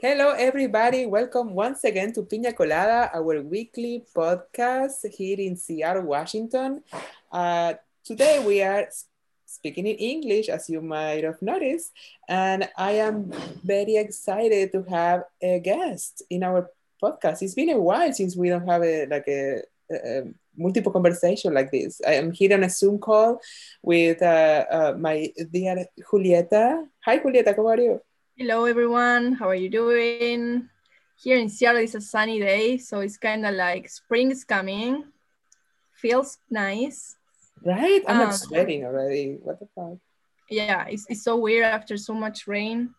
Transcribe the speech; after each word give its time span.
Hello, 0.00 0.30
everybody. 0.32 1.04
Welcome 1.04 1.52
once 1.52 1.84
again 1.84 2.10
to 2.14 2.22
Piña 2.22 2.56
Colada, 2.56 3.10
our 3.12 3.42
weekly 3.42 4.02
podcast 4.16 5.04
here 5.12 5.36
in 5.38 5.56
Seattle, 5.56 6.04
Washington. 6.04 6.82
Uh, 7.30 7.74
today 8.02 8.42
we 8.42 8.62
are 8.62 8.88
speaking 9.44 9.86
in 9.86 9.96
English, 9.96 10.48
as 10.48 10.70
you 10.70 10.80
might 10.80 11.22
have 11.24 11.42
noticed, 11.42 11.92
and 12.26 12.66
I 12.78 12.92
am 12.92 13.30
very 13.62 13.96
excited 13.96 14.72
to 14.72 14.84
have 14.88 15.24
a 15.42 15.60
guest 15.60 16.22
in 16.30 16.44
our 16.44 16.70
podcast. 16.96 17.42
It's 17.42 17.52
been 17.52 17.68
a 17.68 17.78
while 17.78 18.10
since 18.14 18.34
we 18.34 18.48
don't 18.48 18.66
have 18.66 18.82
a 18.82 19.04
like 19.04 19.28
a, 19.28 19.60
a 19.92 20.22
multiple 20.56 20.92
conversation 20.92 21.52
like 21.52 21.70
this. 21.70 22.00
I 22.08 22.14
am 22.14 22.32
here 22.32 22.54
on 22.54 22.64
a 22.64 22.70
Zoom 22.70 23.00
call 23.00 23.38
with 23.82 24.22
uh, 24.22 24.64
uh, 24.70 24.94
my 24.98 25.28
dear 25.52 25.84
Julieta. 26.10 26.88
Hi, 27.04 27.18
Julieta. 27.18 27.54
How 27.54 27.66
are 27.66 27.80
you? 27.80 28.00
Hello, 28.40 28.64
everyone. 28.64 29.34
How 29.34 29.50
are 29.50 29.54
you 29.54 29.68
doing? 29.68 30.66
Here 31.22 31.36
in 31.36 31.50
Seattle, 31.50 31.82
it's 31.82 31.94
a 31.94 32.00
sunny 32.00 32.40
day, 32.40 32.78
so 32.78 33.00
it's 33.00 33.18
kind 33.18 33.44
of 33.44 33.54
like 33.54 33.86
spring 33.90 34.30
is 34.30 34.44
coming. 34.44 35.04
Feels 35.92 36.38
nice. 36.48 37.16
Right? 37.62 38.00
I'm 38.08 38.18
um, 38.18 38.28
not 38.28 38.34
sweating 38.34 38.86
already. 38.86 39.36
What 39.42 39.60
the 39.60 39.68
fuck? 39.74 39.98
Yeah, 40.48 40.86
it's, 40.88 41.04
it's 41.10 41.22
so 41.22 41.36
weird 41.36 41.66
after 41.66 41.98
so 41.98 42.14
much 42.14 42.46
rain. 42.46 42.94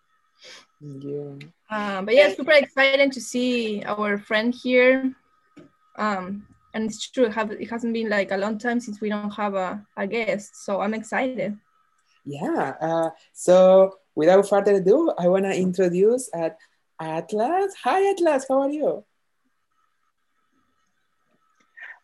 Yeah. 0.80 1.34
Um, 1.72 2.06
but 2.06 2.14
yeah, 2.14 2.36
super 2.36 2.52
excited 2.52 3.12
to 3.12 3.20
see 3.20 3.82
our 3.84 4.20
friend 4.20 4.54
here. 4.54 5.12
Um, 5.98 6.46
and 6.76 6.86
it's 6.86 7.10
true, 7.10 7.26
it, 7.26 7.34
have, 7.34 7.50
it 7.50 7.68
hasn't 7.68 7.96
been 7.96 8.10
like 8.10 8.30
a 8.30 8.38
long 8.38 8.60
time 8.60 8.80
since 8.80 9.02
we 9.02 9.10
don't 9.10 9.32
have 9.32 9.56
a, 9.56 9.84
a 9.98 10.06
guest, 10.06 10.64
so 10.64 10.82
I'm 10.82 10.94
excited. 10.94 11.58
Yeah. 12.26 12.76
Uh, 12.80 13.10
so 13.34 13.98
without 14.16 14.48
further 14.48 14.76
ado, 14.76 15.12
I 15.18 15.28
want 15.28 15.46
to 15.46 15.56
introduce 15.56 16.30
at 16.34 16.58
Atlas. 17.00 17.74
Hi, 17.84 18.12
Atlas. 18.12 18.46
How 18.48 18.62
are 18.62 18.70
you? 18.70 19.04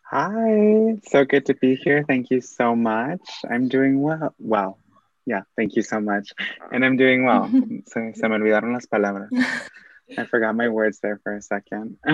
Hi, 0.10 0.96
so 1.10 1.26
good 1.26 1.46
to 1.48 1.54
be 1.54 1.76
here. 1.76 2.06
Thank 2.08 2.32
you 2.32 2.40
so 2.40 2.78
much. 2.78 3.20
I'm 3.50 3.68
doing 3.68 4.02
well. 4.02 4.34
Well, 4.40 4.80
yeah, 5.26 5.42
thank 5.58 5.76
you 5.76 5.84
so 5.84 6.00
much. 6.00 6.32
And 6.72 6.86
I'm 6.86 6.96
doing 6.96 7.26
well. 7.26 7.52
se, 7.86 8.14
se 8.16 8.30
me 8.30 8.36
olvidaron 8.38 8.72
las 8.72 8.86
palabras. 8.86 9.30
I 10.18 10.24
forgot 10.24 10.56
my 10.56 10.70
words 10.70 11.00
there 11.02 11.20
for 11.22 11.36
a 11.36 11.42
second. 11.42 11.98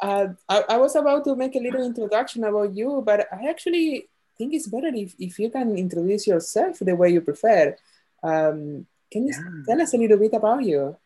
uh, 0.00 0.26
I, 0.48 0.64
I 0.68 0.76
was 0.78 0.96
about 0.96 1.22
to 1.26 1.36
make 1.36 1.54
a 1.54 1.60
little 1.60 1.86
introduction 1.86 2.42
about 2.42 2.74
you, 2.74 3.00
but 3.06 3.28
I 3.32 3.48
actually 3.48 4.09
think 4.40 4.54
it's 4.54 4.68
better 4.68 4.88
if, 4.94 5.14
if 5.18 5.38
you 5.38 5.50
can 5.50 5.76
introduce 5.76 6.26
yourself 6.26 6.78
the 6.80 6.96
way 6.96 7.10
you 7.10 7.20
prefer. 7.20 7.76
Um, 8.22 8.86
can 9.12 9.26
you 9.26 9.34
yeah. 9.36 9.62
tell 9.68 9.82
us 9.82 9.92
a 9.92 9.98
little 9.98 10.16
bit 10.16 10.32
about 10.32 10.64
you? 10.64 10.96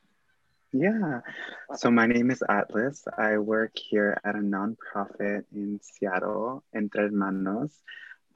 Yeah. 0.73 1.21
So 1.75 1.91
my 1.91 2.07
name 2.07 2.31
is 2.31 2.45
Atlas. 2.49 3.03
I 3.19 3.39
work 3.39 3.73
here 3.75 4.21
at 4.25 4.37
a 4.37 4.39
nonprofit 4.39 5.45
in 5.53 5.81
Seattle, 5.83 6.63
Entre 6.73 7.09
Hermanos, 7.09 7.73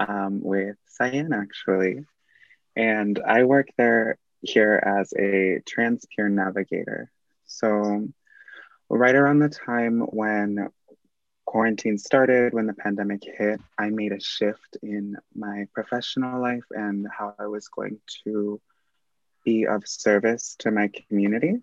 um, 0.01 0.41
with 0.43 0.77
Cyan 0.87 1.33
actually. 1.33 2.05
And 2.75 3.21
I 3.25 3.45
work 3.45 3.69
there 3.77 4.19
here 4.43 4.83
as 4.85 5.13
a 5.17 5.61
trans 5.65 6.07
peer 6.11 6.29
navigator. 6.29 7.11
So 7.47 8.09
right 8.91 9.15
around 9.15 9.39
the 9.39 9.49
time 9.49 10.01
when 10.01 10.71
quarantine 11.49 11.97
started, 11.97 12.53
when 12.53 12.67
the 12.67 12.75
pandemic 12.75 13.23
hit, 13.25 13.59
I 13.79 13.89
made 13.89 14.13
a 14.13 14.21
shift 14.21 14.77
in 14.83 15.17
my 15.35 15.67
professional 15.73 16.43
life 16.43 16.67
and 16.73 17.07
how 17.11 17.35
I 17.39 17.47
was 17.47 17.69
going 17.69 18.01
to 18.25 18.61
be 19.47 19.67
of 19.67 19.89
service 19.89 20.57
to 20.59 20.71
my 20.71 20.91
community. 21.09 21.55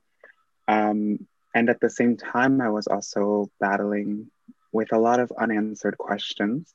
Um, 0.68 1.28
and 1.54 1.70
at 1.70 1.80
the 1.82 1.92
same 1.92 2.18
time, 2.18 2.62
I 2.62 2.70
was 2.70 2.88
also 2.88 3.52
battling 3.60 4.32
with 4.72 4.92
a 4.92 4.98
lot 4.98 5.20
of 5.20 5.32
unanswered 5.38 6.00
questions 6.00 6.74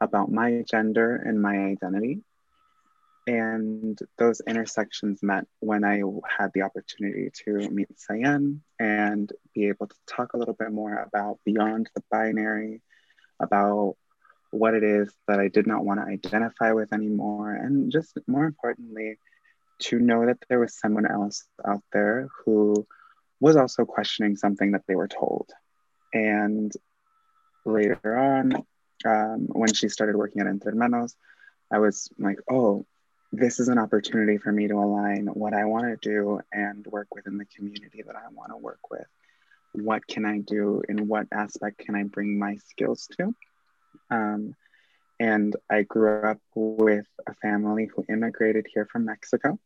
about 0.00 0.30
my 0.30 0.62
gender 0.70 1.16
and 1.16 1.42
my 1.42 1.56
identity. 1.58 2.22
And 3.26 3.98
those 4.18 4.40
intersections 4.46 5.22
met 5.22 5.46
when 5.60 5.84
I 5.84 6.02
had 6.28 6.50
the 6.54 6.62
opportunity 6.62 7.30
to 7.44 7.70
meet 7.70 7.88
Cyan 7.98 8.62
and 8.80 9.32
be 9.54 9.68
able 9.68 9.86
to 9.86 9.96
talk 10.06 10.32
a 10.32 10.38
little 10.38 10.54
bit 10.54 10.72
more 10.72 10.96
about 10.96 11.38
beyond 11.44 11.88
the 11.94 12.02
binary, 12.10 12.80
about 13.38 13.96
what 14.50 14.74
it 14.74 14.82
is 14.82 15.14
that 15.28 15.38
I 15.38 15.48
did 15.48 15.66
not 15.66 15.84
want 15.84 16.00
to 16.00 16.06
identify 16.06 16.72
with 16.72 16.92
anymore, 16.92 17.54
and 17.54 17.92
just 17.92 18.18
more 18.26 18.44
importantly, 18.44 19.18
to 19.80 19.98
know 19.98 20.26
that 20.26 20.38
there 20.48 20.60
was 20.60 20.78
someone 20.78 21.06
else 21.06 21.44
out 21.66 21.82
there 21.92 22.28
who 22.44 22.86
was 23.40 23.56
also 23.56 23.84
questioning 23.84 24.36
something 24.36 24.72
that 24.72 24.82
they 24.86 24.94
were 24.94 25.08
told. 25.08 25.50
And 26.12 26.72
later 27.64 28.18
on, 28.18 28.64
um, 29.04 29.46
when 29.48 29.72
she 29.72 29.88
started 29.88 30.16
working 30.16 30.42
at 30.42 30.48
Entre 30.48 30.72
Hermanos, 30.72 31.16
I 31.72 31.78
was 31.78 32.10
like, 32.18 32.38
oh, 32.50 32.84
this 33.32 33.58
is 33.58 33.68
an 33.68 33.78
opportunity 33.78 34.36
for 34.36 34.52
me 34.52 34.68
to 34.68 34.74
align 34.74 35.26
what 35.26 35.54
I 35.54 35.64
want 35.64 35.86
to 35.86 35.96
do 36.08 36.40
and 36.52 36.86
work 36.86 37.14
within 37.14 37.38
the 37.38 37.46
community 37.46 38.02
that 38.06 38.14
I 38.14 38.28
want 38.30 38.50
to 38.50 38.58
work 38.58 38.90
with. 38.90 39.06
What 39.72 40.06
can 40.06 40.26
I 40.26 40.38
do? 40.38 40.82
In 40.86 41.08
what 41.08 41.28
aspect 41.32 41.78
can 41.78 41.94
I 41.94 42.02
bring 42.02 42.38
my 42.38 42.56
skills 42.68 43.08
to? 43.16 43.34
Um, 44.10 44.54
and 45.18 45.56
I 45.70 45.82
grew 45.82 46.22
up 46.22 46.40
with 46.54 47.06
a 47.26 47.34
family 47.36 47.86
who 47.86 48.04
immigrated 48.08 48.66
here 48.72 48.86
from 48.92 49.06
Mexico. 49.06 49.58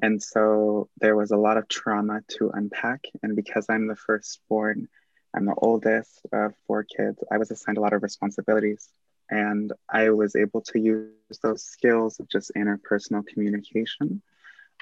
And 0.00 0.22
so 0.22 0.88
there 0.98 1.14
was 1.14 1.30
a 1.30 1.36
lot 1.36 1.58
of 1.58 1.68
trauma 1.68 2.20
to 2.38 2.50
unpack. 2.54 3.04
And 3.22 3.36
because 3.36 3.66
I'm 3.68 3.86
the 3.86 3.96
firstborn, 3.96 4.88
I'm 5.36 5.44
the 5.44 5.54
oldest 5.54 6.20
of 6.32 6.54
four 6.66 6.84
kids, 6.84 7.22
I 7.30 7.36
was 7.36 7.50
assigned 7.50 7.76
a 7.76 7.82
lot 7.82 7.92
of 7.92 8.02
responsibilities. 8.02 8.88
And 9.30 9.72
I 9.88 10.10
was 10.10 10.36
able 10.36 10.60
to 10.62 10.78
use 10.78 11.10
those 11.42 11.62
skills 11.64 12.20
of 12.20 12.28
just 12.28 12.52
interpersonal 12.56 13.26
communication. 13.26 14.22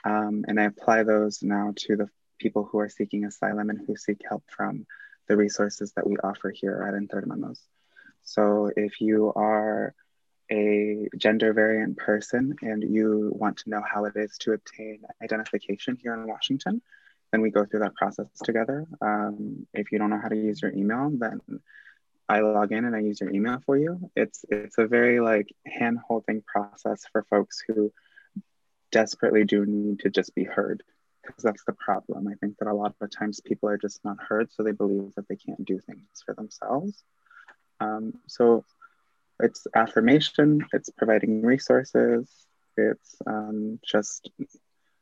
Um, 0.04 0.44
and 0.48 0.60
I 0.60 0.64
apply 0.64 1.04
those 1.04 1.42
now 1.42 1.72
to 1.76 1.96
the 1.96 2.08
people 2.38 2.64
who 2.64 2.78
are 2.80 2.88
seeking 2.88 3.24
asylum 3.24 3.70
and 3.70 3.80
who 3.86 3.96
seek 3.96 4.20
help 4.28 4.42
from 4.48 4.86
the 5.28 5.36
resources 5.36 5.92
that 5.92 6.06
we 6.06 6.16
offer 6.18 6.50
here 6.50 6.84
at 6.86 6.94
Entre 6.94 7.20
Hermanos. 7.20 7.60
So 8.24 8.70
if 8.76 9.00
you 9.00 9.32
are 9.34 9.94
a 10.50 11.08
gender 11.16 11.52
variant 11.52 11.96
person 11.96 12.56
and 12.62 12.82
you 12.82 13.32
want 13.34 13.58
to 13.58 13.70
know 13.70 13.82
how 13.82 14.04
it 14.04 14.14
is 14.16 14.36
to 14.38 14.52
obtain 14.52 15.02
identification 15.22 15.96
here 16.02 16.14
in 16.14 16.26
Washington, 16.26 16.82
then 17.30 17.40
we 17.40 17.50
go 17.50 17.64
through 17.64 17.80
that 17.80 17.94
process 17.94 18.26
together. 18.44 18.86
Um, 19.00 19.66
if 19.72 19.90
you 19.90 19.98
don't 19.98 20.10
know 20.10 20.20
how 20.20 20.28
to 20.28 20.36
use 20.36 20.60
your 20.60 20.72
email, 20.72 21.10
then 21.14 21.40
I 22.28 22.40
log 22.40 22.72
in 22.72 22.84
and 22.84 22.94
I 22.94 23.00
use 23.00 23.20
your 23.20 23.30
email 23.30 23.60
for 23.66 23.76
you. 23.76 24.10
It's 24.16 24.44
it's 24.48 24.78
a 24.78 24.86
very 24.86 25.20
like 25.20 25.52
hand 25.66 25.98
holding 26.06 26.42
process 26.42 27.04
for 27.12 27.24
folks 27.28 27.62
who 27.66 27.92
desperately 28.90 29.44
do 29.44 29.64
need 29.66 30.00
to 30.00 30.10
just 30.10 30.34
be 30.34 30.44
heard 30.44 30.82
because 31.22 31.42
that's 31.42 31.64
the 31.64 31.72
problem. 31.72 32.28
I 32.28 32.34
think 32.34 32.58
that 32.58 32.68
a 32.68 32.74
lot 32.74 32.94
of 33.00 33.10
times 33.10 33.40
people 33.40 33.68
are 33.68 33.78
just 33.78 34.04
not 34.04 34.18
heard, 34.20 34.52
so 34.52 34.62
they 34.62 34.72
believe 34.72 35.14
that 35.14 35.28
they 35.28 35.36
can't 35.36 35.64
do 35.64 35.78
things 35.78 36.06
for 36.24 36.34
themselves. 36.34 37.02
Um, 37.80 38.14
so 38.26 38.64
it's 39.40 39.66
affirmation, 39.74 40.64
it's 40.72 40.90
providing 40.90 41.42
resources, 41.42 42.28
it's 42.76 43.16
um, 43.26 43.78
just 43.84 44.30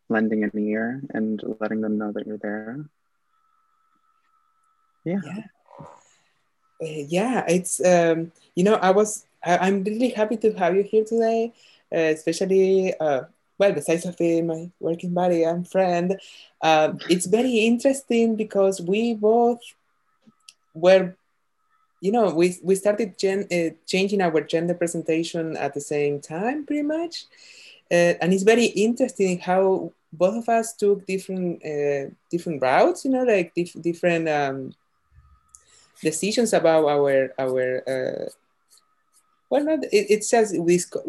lending 0.09 0.45
an 0.45 0.59
ear 0.59 1.03
and 1.11 1.43
letting 1.61 1.81
them 1.81 1.99
know 1.99 2.13
that 2.13 2.27
you're 2.27 2.39
there. 2.39 2.85
Yeah. 5.05 5.21
Yeah, 5.25 5.43
yeah 6.81 7.45
it's, 7.49 7.85
um, 7.85 8.33
you 8.55 8.65
know, 8.65 8.75
I 8.75 8.91
was, 8.91 9.27
I, 9.45 9.69
am 9.69 9.85
really 9.85 10.11
happy 10.11 10.37
to 10.39 10.53
have 10.55 10.75
you 10.75 10.83
here 10.83 11.05
today, 11.05 11.53
uh, 11.95 11.99
especially, 11.99 12.95
uh, 12.99 13.23
well, 13.59 13.73
besides 13.73 14.07
of 14.07 14.17
being 14.17 14.47
my 14.47 14.71
working 14.81 15.13
buddy 15.13 15.45
and 15.45 15.69
friend, 15.69 16.19
uh, 16.63 16.93
it's 17.09 17.27
very 17.27 17.59
interesting 17.59 18.37
because 18.37 18.81
we 18.81 19.15
both 19.15 19.61
were 20.75 21.15
you 22.01 22.13
know, 22.13 22.33
we, 22.35 22.57
we 22.63 22.75
started 22.75 23.19
gen, 23.19 23.47
uh, 23.53 23.75
changing 23.87 24.23
our 24.23 24.41
gender 24.41 24.75
presentation 24.75 25.57
at 25.57 25.75
the 25.75 25.81
same 25.81 26.21
time, 26.21 26.65
pretty 26.65 26.83
much. 26.83 27.27
Uh, 27.91 28.15
and 28.21 28.33
it's 28.33 28.43
very 28.43 28.67
interesting 28.67 29.39
how 29.39 29.93
both 30.13 30.37
of 30.37 30.49
us 30.49 30.73
took 30.75 31.07
different 31.07 31.65
uh, 31.65 32.11
different 32.31 32.63
routes, 32.63 33.05
you 33.05 33.11
know, 33.11 33.23
like 33.23 33.53
dif 33.55 33.75
different 33.83 34.29
um, 34.29 34.75
decisions 36.03 36.53
about 36.53 36.85
our 36.85 37.33
our. 37.39 37.83
Uh, 37.89 38.29
well, 39.51 39.65
not 39.65 39.85
it, 39.85 40.11
it 40.11 40.25
says 40.25 40.57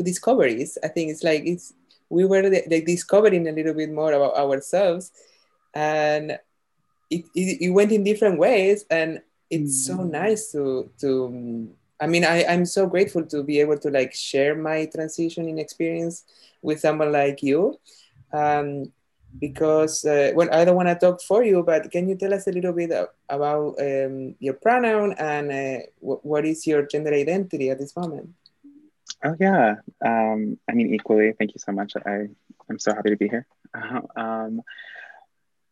discoveries. 0.02 0.78
I 0.84 0.88
think 0.88 1.12
it's 1.12 1.24
like 1.24 1.44
it's 1.46 1.74
we 2.10 2.26
were 2.26 2.44
like 2.44 2.86
discovering 2.86 3.48
a 3.48 3.52
little 3.52 3.74
bit 3.74 3.92
more 3.92 4.14
about 4.14 4.36
ourselves, 4.36 5.12
and 5.74 6.32
it, 7.10 7.26
it, 7.36 7.58
it 7.62 7.70
went 7.70 7.92
in 7.92 8.04
different 8.04 8.40
ways. 8.40 8.86
And 8.90 9.22
it's 9.52 9.86
so 9.86 9.98
mm. 9.98 10.10
nice 10.10 10.52
to 10.54 10.90
to 10.98 11.70
i 12.00 12.08
mean 12.08 12.24
I, 12.24 12.46
i'm 12.46 12.66
so 12.66 12.88
grateful 12.88 13.24
to 13.28 13.44
be 13.44 13.60
able 13.60 13.78
to 13.80 13.92
like 13.92 14.16
share 14.16 14.56
my 14.56 14.88
transitioning 14.88 15.60
experience 15.60 16.24
with 16.64 16.80
someone 16.80 17.12
like 17.12 17.44
you 17.44 17.78
um, 18.34 18.94
because 19.40 20.06
uh, 20.06 20.32
well, 20.36 20.50
I 20.52 20.66
don't 20.66 20.76
want 20.76 20.90
to 20.90 20.96
talk 20.96 21.22
for 21.22 21.44
you, 21.44 21.64
but 21.64 21.92
can 21.92 22.08
you 22.10 22.16
tell 22.16 22.34
us 22.34 22.48
a 22.48 22.52
little 22.52 22.74
bit 22.74 22.92
about 23.30 23.76
um, 23.80 24.36
your 24.40 24.56
pronoun 24.56 25.14
and 25.18 25.52
uh, 25.52 25.86
what 26.00 26.46
is 26.46 26.66
your 26.68 26.86
gender 26.86 27.14
identity 27.14 27.70
at 27.70 27.80
this 27.80 27.96
moment? 27.96 28.30
Oh 29.24 29.36
yeah, 29.40 29.76
um, 30.04 30.58
I 30.70 30.74
mean 30.74 30.94
equally. 30.94 31.32
Thank 31.34 31.54
you 31.54 31.60
so 31.60 31.72
much. 31.72 31.94
I 32.06 32.28
I'm 32.70 32.80
so 32.80 32.94
happy 32.94 33.12
to 33.12 33.18
be 33.18 33.28
here. 33.28 33.48
Um, 34.18 34.62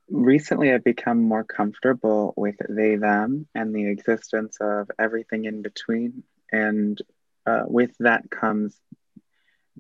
recently, 0.09 0.71
I've 0.71 0.83
become 0.83 1.21
more 1.21 1.43
comfortable 1.43 2.33
with 2.37 2.55
they 2.69 2.95
them 2.95 3.47
and 3.53 3.75
the 3.75 3.87
existence 3.87 4.57
of 4.61 4.89
everything 4.97 5.45
in 5.45 5.61
between, 5.61 6.23
and 6.51 6.99
uh, 7.45 7.63
with 7.67 7.91
that 7.99 8.29
comes 8.29 8.79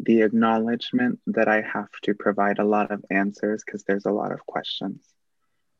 the 0.01 0.21
acknowledgement 0.21 1.19
that 1.27 1.47
I 1.47 1.61
have 1.61 1.91
to 2.03 2.13
provide 2.13 2.59
a 2.59 2.63
lot 2.65 2.91
of 2.91 3.03
answers 3.09 3.63
because 3.65 3.83
there's 3.83 4.05
a 4.05 4.11
lot 4.11 4.31
of 4.31 4.45
questions. 4.45 5.03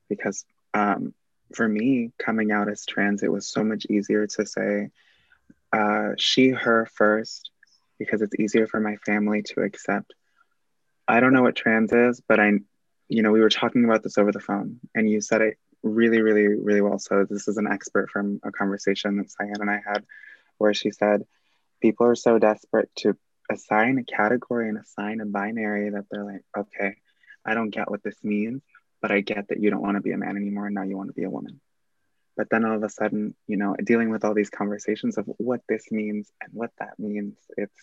Because 0.10 0.46
um, 0.74 1.14
for 1.54 1.68
me, 1.68 2.12
coming 2.18 2.52
out 2.52 2.70
as 2.70 2.86
trans, 2.86 3.24
it 3.24 3.32
was 3.32 3.48
so 3.48 3.64
much 3.64 3.86
easier 3.90 4.28
to 4.28 4.46
say 4.46 4.90
uh, 5.72 6.10
she, 6.18 6.50
her 6.50 6.88
first, 6.94 7.52
because 7.98 8.22
it's 8.22 8.38
easier 8.40 8.68
for 8.68 8.80
my 8.80 8.98
family 8.98 9.44
to 9.44 9.62
accept. 9.62 10.14
I 11.08 11.20
don't 11.20 11.34
know 11.34 11.44
what 11.44 11.56
trans 11.56 11.94
is, 11.94 12.22
but 12.28 12.40
I, 12.40 12.52
you 13.08 13.24
know, 13.24 13.32
we 13.32 13.42
were 13.42 13.50
talking 13.50 13.86
about 13.86 14.04
this 14.04 14.18
over 14.18 14.32
the 14.32 14.40
phone 14.40 14.80
and 14.94 15.10
you 15.10 15.22
said 15.22 15.42
it 15.42 15.58
really, 15.82 16.22
really, 16.22 16.48
really 16.48 16.82
well. 16.82 17.00
So 17.00 17.26
this 17.30 17.48
is 17.48 17.58
an 17.58 17.68
expert 17.68 18.10
from 18.10 18.40
a 18.44 18.52
conversation 18.52 19.18
that 19.18 19.32
Cyan 19.32 19.62
and 19.62 19.70
I 19.70 19.82
had 19.86 20.06
where 20.58 20.74
she 20.74 20.92
said, 20.92 21.24
people 21.82 22.06
are 22.06 22.16
so 22.16 22.38
desperate 22.38 22.90
to 22.98 23.16
assign 23.50 23.98
a 23.98 24.04
category 24.04 24.70
and 24.70 24.78
assign 24.78 25.22
a 25.22 25.26
binary 25.26 25.90
that 25.90 26.06
they're 26.10 26.26
like, 26.26 26.44
okay, 26.58 26.96
I 27.46 27.54
don't 27.54 27.70
get 27.70 27.90
what 27.90 28.04
this 28.04 28.18
means, 28.24 28.62
but 29.02 29.12
I 29.12 29.22
get 29.22 29.48
that 29.50 29.60
you 29.60 29.70
don't 29.70 29.82
want 29.82 29.98
to 29.98 30.02
be 30.02 30.12
a 30.12 30.18
man 30.18 30.38
anymore 30.38 30.68
and 30.68 30.76
now 30.76 30.84
you 30.84 30.98
want 30.98 31.10
to 31.10 31.14
be 31.14 31.24
a 31.24 31.30
woman. 31.30 31.60
But 32.38 32.50
then 32.50 32.64
all 32.64 32.76
of 32.76 32.84
a 32.84 32.90
sudden, 32.90 33.36
you 33.48 33.58
know, 33.58 33.76
dealing 33.84 34.12
with 34.12 34.24
all 34.24 34.34
these 34.34 34.50
conversations 34.50 35.18
of 35.18 35.26
what 35.38 35.62
this 35.68 35.92
means 35.92 36.32
and 36.42 36.54
what 36.54 36.72
that 36.80 36.98
means, 36.98 37.36
it's 37.58 37.76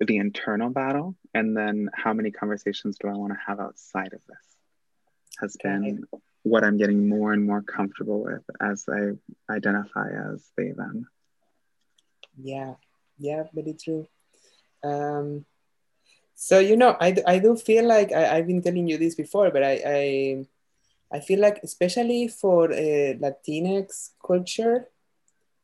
the 0.00 0.16
internal 0.16 0.70
battle. 0.70 1.14
And 1.34 1.56
then 1.56 1.90
how 1.92 2.12
many 2.12 2.30
conversations 2.30 2.98
do 2.98 3.08
I 3.08 3.12
want 3.12 3.32
to 3.32 3.38
have 3.46 3.60
outside 3.60 4.12
of 4.12 4.20
this 4.28 4.58
has 5.40 5.56
been 5.62 6.04
what 6.42 6.64
I'm 6.64 6.76
getting 6.76 7.08
more 7.08 7.32
and 7.32 7.44
more 7.44 7.62
comfortable 7.62 8.22
with 8.24 8.42
as 8.60 8.84
I 8.88 9.12
identify 9.52 10.08
as 10.32 10.44
they, 10.56 10.70
them. 10.72 11.08
Yeah, 12.36 12.74
yeah, 13.18 13.44
very 13.52 13.74
true. 13.74 14.06
Um, 14.82 15.44
so 16.34 16.60
you 16.60 16.76
know, 16.76 16.96
I, 17.00 17.16
I 17.26 17.38
do 17.38 17.56
feel 17.56 17.86
like 17.86 18.12
I, 18.12 18.36
have 18.36 18.46
been 18.46 18.62
telling 18.62 18.86
you 18.86 18.96
this 18.96 19.14
before, 19.14 19.50
but 19.50 19.62
I 19.62 19.82
I, 19.84 20.46
I 21.10 21.20
feel 21.20 21.40
like 21.40 21.60
especially 21.62 22.28
for 22.28 22.70
uh, 22.70 23.18
Latinx 23.18 24.10
culture, 24.24 24.86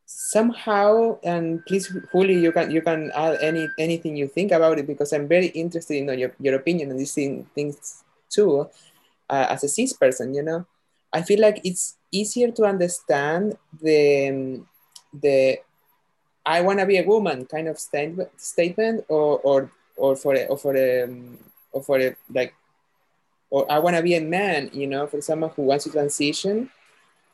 somehow 0.04 1.18
and 1.22 1.64
please 1.66 1.94
Juli, 2.12 2.42
you 2.42 2.52
can 2.52 2.70
you 2.70 2.82
can 2.82 3.12
add 3.14 3.38
any 3.40 3.68
anything 3.78 4.16
you 4.16 4.26
think 4.26 4.52
about 4.52 4.78
it 4.78 4.86
because 4.86 5.12
I'm 5.12 5.28
very 5.28 5.46
interested 5.48 5.96
in 5.96 6.18
your, 6.18 6.32
your 6.40 6.56
opinion 6.56 6.90
on 6.90 6.96
these 6.96 7.14
things 7.14 8.02
too. 8.28 8.68
Uh, 9.30 9.46
as 9.48 9.64
a 9.64 9.68
cis 9.68 9.92
person, 9.92 10.34
you 10.34 10.42
know, 10.42 10.66
I 11.12 11.22
feel 11.22 11.40
like 11.40 11.60
it's 11.64 11.96
easier 12.10 12.50
to 12.50 12.64
understand 12.64 13.56
the 13.80 14.60
the 15.12 15.58
I 16.46 16.60
want 16.60 16.78
to 16.78 16.86
be 16.86 16.98
a 16.98 17.06
woman 17.06 17.46
kind 17.46 17.68
of 17.68 17.78
statement, 17.78 18.28
statement 18.40 19.04
or, 19.08 19.38
or, 19.40 19.70
or 19.96 20.16
for 20.16 20.34
a, 20.34 20.44
or 20.46 20.58
for 20.58 20.76
a, 20.76 21.08
or 21.72 21.82
for 21.82 21.98
a, 21.98 22.14
like, 22.32 22.54
or 23.50 23.70
I 23.70 23.78
want 23.78 23.96
to 23.96 24.02
be 24.02 24.14
a 24.14 24.20
man, 24.20 24.70
you 24.72 24.86
know, 24.86 25.06
for 25.06 25.20
someone 25.20 25.50
who 25.50 25.62
wants 25.62 25.84
to 25.84 25.90
transition, 25.90 26.70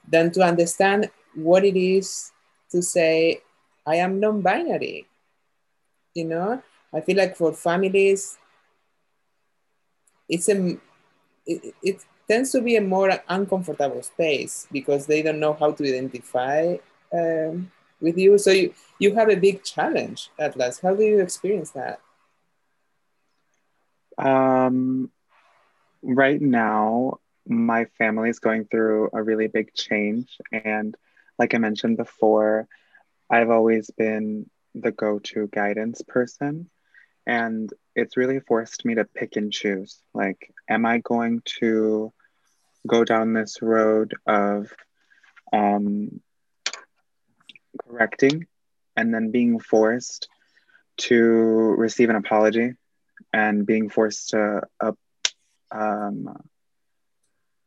than 0.07 0.31
to 0.33 0.43
understand 0.43 1.11
what 1.35 1.65
it 1.65 1.77
is 1.77 2.33
to 2.71 2.83
say, 2.83 3.41
I 3.87 3.97
am 3.97 4.21
non-binary, 4.21 5.07
you 6.15 6.25
know? 6.25 6.63
I 6.93 7.01
feel 7.01 7.17
like 7.17 7.37
for 7.37 7.53
families, 7.53 8.37
it's 10.29 10.49
a, 10.49 10.77
it, 11.47 11.75
it 11.83 12.05
tends 12.29 12.53
to 12.53 12.61
be 12.61 12.77
a 12.77 12.81
more 12.81 13.11
uncomfortable 13.29 14.03
space 14.03 14.67
because 14.71 15.07
they 15.07 15.23
don't 15.23 15.41
know 15.41 15.55
how 15.55 15.73
to 15.73 15.85
identify 15.85 16.77
um, 17.13 17.71
with 18.01 18.19
you. 18.19 18.39
So 18.39 18.51
you, 18.51 18.75
you 18.99 19.15
have 19.15 19.29
a 19.29 19.37
big 19.37 19.63
challenge, 19.63 20.31
Atlas. 20.39 20.81
How 20.81 20.95
do 20.95 21.03
you 21.03 21.21
experience 21.21 21.71
that? 21.73 22.01
Um, 24.19 25.11
right 26.03 26.41
now, 26.41 27.19
my 27.47 27.87
family 27.99 28.31
is 28.31 28.39
going 28.39 28.67
through 28.67 29.11
a 29.13 29.23
really 29.23 29.49
big 29.49 29.75
change. 29.75 30.39
And 30.53 30.97
like 31.39 31.55
I 31.55 31.59
mentioned 31.59 31.97
before, 31.97 32.69
I've 33.31 33.51
always 33.51 33.91
been 33.91 34.51
the 34.75 34.93
go 34.93 35.19
to 35.19 35.49
guidance 35.49 36.03
person. 36.03 36.69
And 37.27 37.71
it's 37.95 38.17
really 38.17 38.41
forced 38.41 38.85
me 38.85 38.95
to 38.95 39.05
pick 39.05 39.37
and 39.37 39.53
choose. 39.53 40.01
Like, 40.15 40.53
am 40.69 40.87
I 40.87 40.99
going 40.99 41.43
to 41.61 42.13
go 42.87 43.05
down 43.05 43.33
this 43.33 43.61
road 43.63 44.15
of 44.27 44.73
um, 45.53 46.21
correcting 47.91 48.47
and 48.97 49.13
then 49.13 49.31
being 49.31 49.59
forced 49.59 50.29
to 50.97 51.75
receive 51.79 52.11
an 52.11 52.17
apology 52.17 52.75
and 53.33 53.67
being 53.67 53.89
forced 53.89 54.31
to 54.31 54.63
um, 55.71 56.37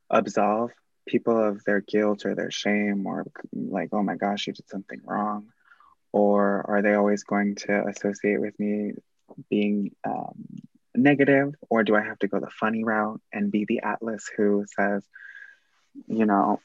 absolve 0.09 0.71
people 1.07 1.37
of 1.37 1.63
their 1.65 1.81
guilt 1.81 2.25
or 2.25 2.35
their 2.35 2.51
shame 2.51 3.05
or 3.05 3.25
like 3.53 3.89
oh 3.91 4.03
my 4.03 4.15
gosh 4.15 4.47
you 4.47 4.53
did 4.53 4.69
something 4.69 5.01
wrong. 5.03 5.47
Or 6.11 6.63
are 6.69 6.81
they 6.81 6.93
always 6.93 7.23
going 7.23 7.55
to 7.55 7.87
associate 7.87 8.39
with 8.39 8.57
me 8.59 8.93
being 9.49 9.95
um, 10.03 10.45
negative? 10.95 11.55
Or 11.69 11.83
do 11.83 11.95
i 11.95 12.01
have 12.01 12.19
to 12.19 12.27
go 12.27 12.39
the 12.39 12.49
funny 12.49 12.83
route 12.83 13.21
and 13.31 13.51
be 13.51 13.65
the 13.65 13.81
atlas 13.81 14.29
who 14.37 14.65
says 14.75 15.03
you 16.07 16.25
know 16.25 16.59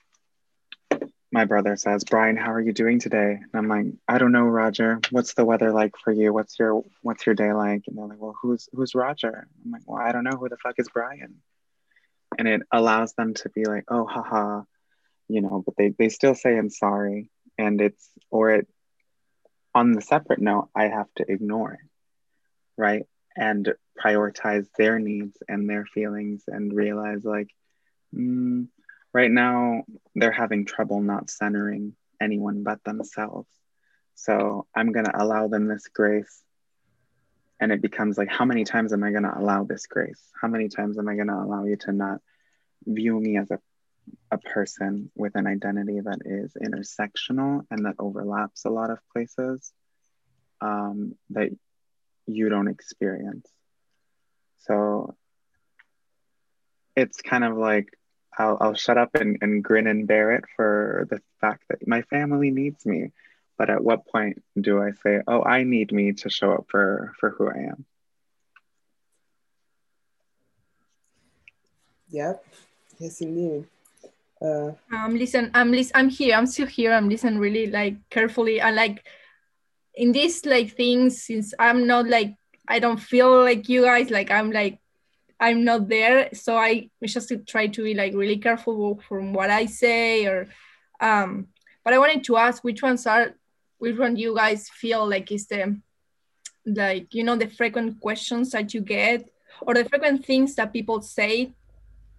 my 1.30 1.44
brother 1.44 1.76
says, 1.76 2.04
Brian, 2.04 2.36
how 2.36 2.52
are 2.52 2.60
you 2.60 2.72
doing 2.72 2.98
today? 2.98 3.38
And 3.40 3.50
I'm 3.54 3.68
like, 3.68 3.86
I 4.08 4.18
don't 4.18 4.32
know, 4.32 4.44
Roger. 4.44 5.00
What's 5.10 5.34
the 5.34 5.44
weather 5.44 5.72
like 5.72 5.94
for 6.02 6.12
you? 6.12 6.32
What's 6.32 6.58
your 6.58 6.82
what's 7.02 7.26
your 7.26 7.34
day 7.34 7.52
like? 7.52 7.82
And 7.86 7.98
they're 7.98 8.06
like, 8.06 8.20
Well, 8.20 8.36
who's 8.40 8.68
who's 8.72 8.94
Roger? 8.94 9.46
I'm 9.64 9.70
like, 9.70 9.82
Well, 9.86 10.00
I 10.00 10.12
don't 10.12 10.24
know 10.24 10.36
who 10.38 10.48
the 10.48 10.56
fuck 10.56 10.76
is 10.78 10.88
Brian. 10.92 11.36
And 12.36 12.48
it 12.48 12.62
allows 12.72 13.14
them 13.14 13.34
to 13.34 13.48
be 13.50 13.64
like, 13.64 13.84
oh 13.88 14.06
haha, 14.06 14.62
you 15.28 15.40
know, 15.40 15.62
but 15.64 15.76
they, 15.76 15.94
they 15.98 16.08
still 16.08 16.34
say 16.34 16.56
I'm 16.56 16.70
sorry. 16.70 17.30
And 17.56 17.80
it's 17.80 18.08
or 18.30 18.50
it 18.50 18.68
on 19.74 19.92
the 19.92 20.00
separate 20.00 20.40
note, 20.40 20.68
I 20.74 20.84
have 20.84 21.08
to 21.16 21.30
ignore 21.30 21.72
it. 21.72 21.80
Right. 22.76 23.04
And 23.36 23.72
prioritize 24.02 24.66
their 24.76 24.98
needs 24.98 25.36
and 25.48 25.68
their 25.68 25.84
feelings 25.84 26.44
and 26.46 26.72
realize 26.72 27.24
like, 27.24 27.48
mm, 28.14 28.68
right 29.12 29.30
now 29.30 29.84
they're 30.14 30.32
having 30.32 30.64
trouble 30.64 31.00
not 31.00 31.30
centering 31.30 31.94
anyone 32.20 32.62
but 32.62 32.82
themselves. 32.84 33.48
So 34.14 34.66
I'm 34.74 34.92
going 34.92 35.06
to 35.06 35.22
allow 35.22 35.48
them 35.48 35.68
this 35.68 35.86
grace. 35.88 36.42
And 37.60 37.72
it 37.72 37.82
becomes 37.82 38.18
like, 38.18 38.28
how 38.28 38.44
many 38.44 38.64
times 38.64 38.92
am 38.92 39.02
I 39.02 39.10
going 39.10 39.24
to 39.24 39.36
allow 39.36 39.64
this 39.64 39.86
grace? 39.86 40.20
How 40.40 40.48
many 40.48 40.68
times 40.68 40.98
am 40.98 41.08
I 41.08 41.14
going 41.14 41.28
to 41.28 41.34
allow 41.34 41.64
you 41.64 41.76
to 41.76 41.92
not 41.92 42.20
view 42.84 43.18
me 43.18 43.36
as 43.36 43.50
a, 43.50 43.58
a 44.30 44.38
person 44.38 45.10
with 45.16 45.34
an 45.34 45.46
identity 45.46 46.00
that 46.00 46.18
is 46.24 46.56
intersectional 46.60 47.62
and 47.70 47.84
that 47.84 47.96
overlaps 47.98 48.64
a 48.64 48.70
lot 48.70 48.90
of 48.90 48.98
places 49.12 49.72
um, 50.60 51.14
that 51.30 51.50
you 52.26 52.48
don't 52.48 52.68
experience? 52.68 53.48
So 54.58 55.16
it's 56.96 57.20
kind 57.22 57.44
of 57.44 57.56
like 57.56 57.96
I'll, 58.38 58.56
I'll 58.60 58.74
shut 58.74 58.96
up 58.98 59.14
and, 59.14 59.38
and 59.40 59.62
grin 59.62 59.86
and 59.86 60.06
bear 60.06 60.32
it 60.32 60.44
for 60.54 61.06
the 61.10 61.20
fact 61.40 61.64
that 61.68 61.86
my 61.86 62.02
family 62.02 62.50
needs 62.50 62.86
me. 62.86 63.10
But 63.56 63.70
at 63.70 63.82
what 63.82 64.06
point 64.06 64.42
do 64.58 64.80
I 64.80 64.92
say, 65.02 65.20
oh, 65.26 65.42
I 65.42 65.64
need 65.64 65.92
me 65.92 66.12
to 66.12 66.30
show 66.30 66.52
up 66.52 66.66
for, 66.68 67.12
for 67.18 67.30
who 67.30 67.48
I 67.48 67.70
am? 67.72 67.84
Yep. 72.10 72.44
Yes, 72.98 73.20
indeed. 73.20 73.66
Uh, 74.40 74.72
um, 74.92 75.16
listen, 75.16 75.50
I'm 75.52 75.72
listen, 75.72 75.92
I'm 75.94 76.08
here. 76.08 76.36
I'm 76.36 76.46
still 76.46 76.66
here. 76.66 76.92
I'm 76.92 77.08
listening 77.08 77.38
really 77.38 77.66
like 77.66 77.96
carefully. 78.08 78.60
And 78.60 78.76
like 78.76 79.04
in 79.94 80.12
these 80.12 80.46
like 80.46 80.74
things, 80.76 81.22
since 81.22 81.54
I'm 81.58 81.86
not 81.86 82.06
like 82.08 82.36
I 82.66 82.78
don't 82.78 83.00
feel 83.00 83.42
like 83.42 83.68
you 83.68 83.82
guys. 83.82 84.10
Like 84.10 84.30
I'm 84.30 84.52
like 84.52 84.78
I'm 85.40 85.64
not 85.64 85.88
there. 85.88 86.30
So 86.32 86.56
I 86.56 86.90
just 87.04 87.32
try 87.46 87.68
to 87.68 87.82
be 87.82 87.94
like 87.94 88.14
really 88.14 88.38
careful 88.38 89.00
from 89.08 89.32
what 89.32 89.50
I 89.50 89.66
say 89.66 90.26
or 90.26 90.48
um 91.00 91.48
but 91.84 91.94
I 91.94 91.98
wanted 91.98 92.24
to 92.24 92.36
ask 92.36 92.64
which 92.64 92.82
ones 92.82 93.06
are 93.06 93.34
which 93.78 93.96
one 93.96 94.16
you 94.16 94.34
guys 94.34 94.68
feel 94.68 95.08
like 95.08 95.30
is 95.30 95.46
the 95.46 95.80
like 96.66 97.14
you 97.14 97.24
know 97.24 97.36
the 97.36 97.48
frequent 97.48 98.00
questions 98.00 98.50
that 98.50 98.74
you 98.74 98.80
get 98.80 99.30
or 99.62 99.74
the 99.74 99.84
frequent 99.84 100.24
things 100.24 100.54
that 100.56 100.72
people 100.72 101.00
say 101.00 101.54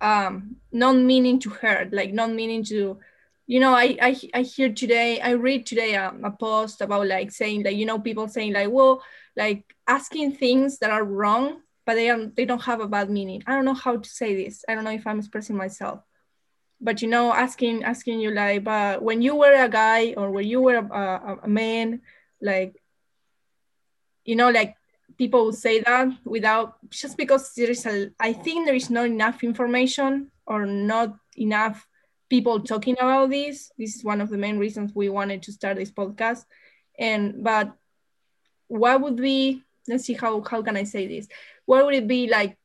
um 0.02 0.56
not 0.72 0.96
meaning 0.96 1.40
to 1.40 1.50
hurt 1.50 1.94
like 1.94 2.14
not 2.14 2.32
meaning 2.32 2.64
to 2.64 2.98
you 3.48 3.60
know 3.60 3.74
i 3.74 3.98
i, 4.02 4.20
I 4.34 4.42
hear 4.42 4.72
today 4.74 5.20
i 5.20 5.32
read 5.32 5.66
today 5.66 5.96
a, 5.96 6.14
a 6.24 6.32
post 6.32 6.82
about 6.82 7.08
like 7.08 7.32
saying 7.32 7.64
that 7.64 7.76
you 7.76 7.86
know 7.86 8.00
people 8.00 8.28
saying 8.28 8.54
like 8.54 8.70
well 8.72 9.04
like 9.36 9.76
asking 9.88 10.34
things 10.34 10.80
that 10.80 10.90
are 10.90 11.04
wrong 11.04 11.62
but 11.90 11.96
they 11.96 12.08
are 12.12 12.28
they 12.38 12.46
don't 12.46 12.62
have 12.62 12.82
a 12.82 12.88
bad 12.88 13.10
meaning. 13.10 13.42
I 13.48 13.56
don't 13.56 13.66
know 13.66 13.74
how 13.74 13.98
to 13.98 14.08
say 14.08 14.36
this. 14.36 14.64
I 14.70 14.76
don't 14.76 14.84
know 14.84 14.92
if 14.92 15.08
i'm 15.08 15.18
expressing 15.18 15.56
myself. 15.56 16.02
But 16.80 17.02
you 17.02 17.08
know 17.08 17.34
asking 17.34 17.84
asking 17.84 18.20
you 18.20 18.30
like 18.30 18.64
but 18.64 19.02
when 19.02 19.24
you 19.24 19.34
were 19.36 19.56
a 19.56 19.68
guy 19.68 20.14
or 20.16 20.30
when 20.30 20.46
you 20.46 20.62
were 20.62 20.76
a, 20.76 20.86
a, 20.86 21.38
a 21.46 21.48
man 21.48 22.02
like 22.44 22.80
you 24.24 24.36
know 24.36 24.52
like 24.52 24.76
people 25.18 25.46
would 25.46 25.56
say 25.56 25.80
that 25.80 26.10
without 26.26 26.78
just 26.92 27.18
because 27.18 27.56
there 27.56 27.72
is 27.72 27.84
a 27.88 28.12
i 28.20 28.34
think 28.34 28.68
there 28.68 28.76
is 28.76 28.92
not 28.92 29.08
enough 29.08 29.44
information 29.44 30.30
or 30.46 30.68
not 30.68 31.16
enough 31.38 31.88
people 32.30 32.60
talking 32.60 32.98
about 33.00 33.32
this. 33.32 33.72
This 33.80 33.96
is 33.96 34.04
one 34.04 34.22
of 34.22 34.30
the 34.30 34.38
main 34.38 34.60
reasons 34.60 34.92
we 34.94 35.10
wanted 35.10 35.42
to 35.42 35.52
start 35.52 35.78
this 35.78 35.90
podcast. 35.90 36.46
And 37.00 37.44
but 37.44 37.74
what 38.68 39.02
would 39.02 39.16
be 39.16 39.64
let's 39.90 40.06
see 40.06 40.14
how 40.14 40.42
how 40.42 40.62
can 40.62 40.78
i 40.78 40.84
say 40.84 41.08
this 41.08 41.28
what 41.70 41.86
would 41.86 41.94
it 41.94 42.08
be 42.08 42.28
like 42.28 42.58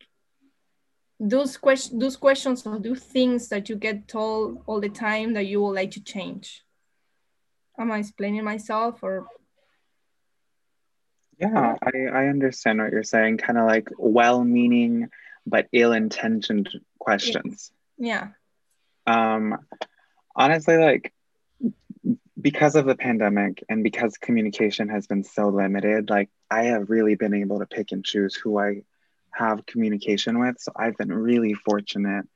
those 1.20 1.58
questions 1.58 2.00
those 2.00 2.16
questions 2.16 2.66
or 2.66 2.78
those 2.78 3.00
things 3.00 3.48
that 3.50 3.68
you 3.68 3.76
get 3.76 4.08
told 4.08 4.62
all 4.64 4.80
the 4.80 4.88
time 4.88 5.34
that 5.34 5.44
you 5.44 5.60
would 5.60 5.74
like 5.74 5.90
to 5.90 6.02
change? 6.02 6.64
Am 7.78 7.92
i 7.92 7.98
explaining 7.98 8.44
myself 8.44 9.02
or? 9.02 9.26
Yeah 11.38 11.74
i 11.82 11.92
i 12.20 12.28
understand 12.28 12.78
what 12.78 12.92
you're 12.92 13.12
saying 13.16 13.36
kind 13.36 13.58
of 13.58 13.66
like 13.66 13.88
well-meaning 13.98 15.10
but 15.46 15.68
ill-intentioned 15.72 16.70
questions. 16.98 17.70
Yeah. 17.98 18.28
Um 19.06 19.58
honestly 20.34 20.78
like 20.78 21.12
because 22.40 22.74
of 22.74 22.86
the 22.86 22.96
pandemic 22.96 23.62
and 23.68 23.84
because 23.84 24.16
communication 24.16 24.88
has 24.88 25.06
been 25.06 25.24
so 25.24 25.48
limited 25.48 26.08
like 26.08 26.30
i 26.50 26.64
have 26.72 26.88
really 26.88 27.16
been 27.16 27.34
able 27.34 27.58
to 27.58 27.66
pick 27.66 27.92
and 27.92 28.02
choose 28.02 28.34
who 28.34 28.58
i 28.58 28.82
have 29.34 29.66
communication 29.66 30.38
with. 30.38 30.56
So 30.58 30.72
i've 30.76 30.96
been 30.96 31.12
really 31.12 31.54
fortunate 31.54 32.26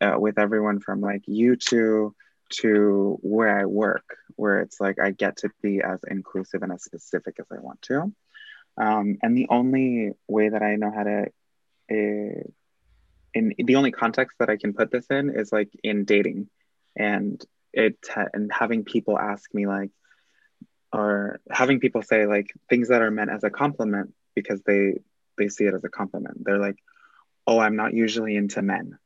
uh, 0.00 0.16
with 0.18 0.38
everyone 0.38 0.80
from 0.80 1.00
like 1.00 1.22
you 1.26 1.56
two 1.56 2.14
to 2.48 3.18
where 3.22 3.58
i 3.58 3.64
work 3.64 4.04
where 4.36 4.60
it's 4.60 4.80
like 4.80 5.00
i 5.00 5.10
get 5.10 5.38
to 5.38 5.50
be 5.62 5.82
as 5.82 6.00
inclusive 6.08 6.62
and 6.62 6.72
as 6.72 6.84
specific 6.84 7.36
as 7.40 7.46
i 7.52 7.60
want 7.60 7.82
to. 7.82 8.12
Um, 8.78 9.16
and 9.22 9.36
the 9.36 9.46
only 9.48 10.12
way 10.28 10.50
that 10.50 10.62
i 10.62 10.76
know 10.76 10.92
how 10.94 11.02
to 11.02 11.26
uh, 11.90 12.42
in 13.36 13.52
the 13.58 13.76
only 13.76 13.92
context 13.92 14.38
that 14.38 14.48
I 14.48 14.56
can 14.56 14.72
put 14.72 14.90
this 14.90 15.06
in 15.10 15.30
is 15.30 15.52
like 15.52 15.70
in 15.82 16.04
dating. 16.04 16.48
And 16.96 17.44
it 17.72 17.98
and 18.32 18.50
having 18.50 18.84
people 18.84 19.18
ask 19.18 19.52
me 19.52 19.66
like 19.66 19.90
or 20.90 21.40
having 21.50 21.78
people 21.78 22.02
say 22.02 22.24
like 22.24 22.50
things 22.70 22.88
that 22.88 23.02
are 23.02 23.10
meant 23.10 23.30
as 23.30 23.44
a 23.44 23.50
compliment 23.50 24.14
because 24.34 24.62
they 24.62 25.00
they 25.36 25.48
see 25.48 25.64
it 25.64 25.74
as 25.74 25.84
a 25.84 25.88
compliment. 25.88 26.44
They're 26.44 26.58
like, 26.58 26.76
"Oh, 27.46 27.58
I'm 27.58 27.76
not 27.76 27.94
usually 27.94 28.36
into 28.36 28.62
men." 28.62 28.98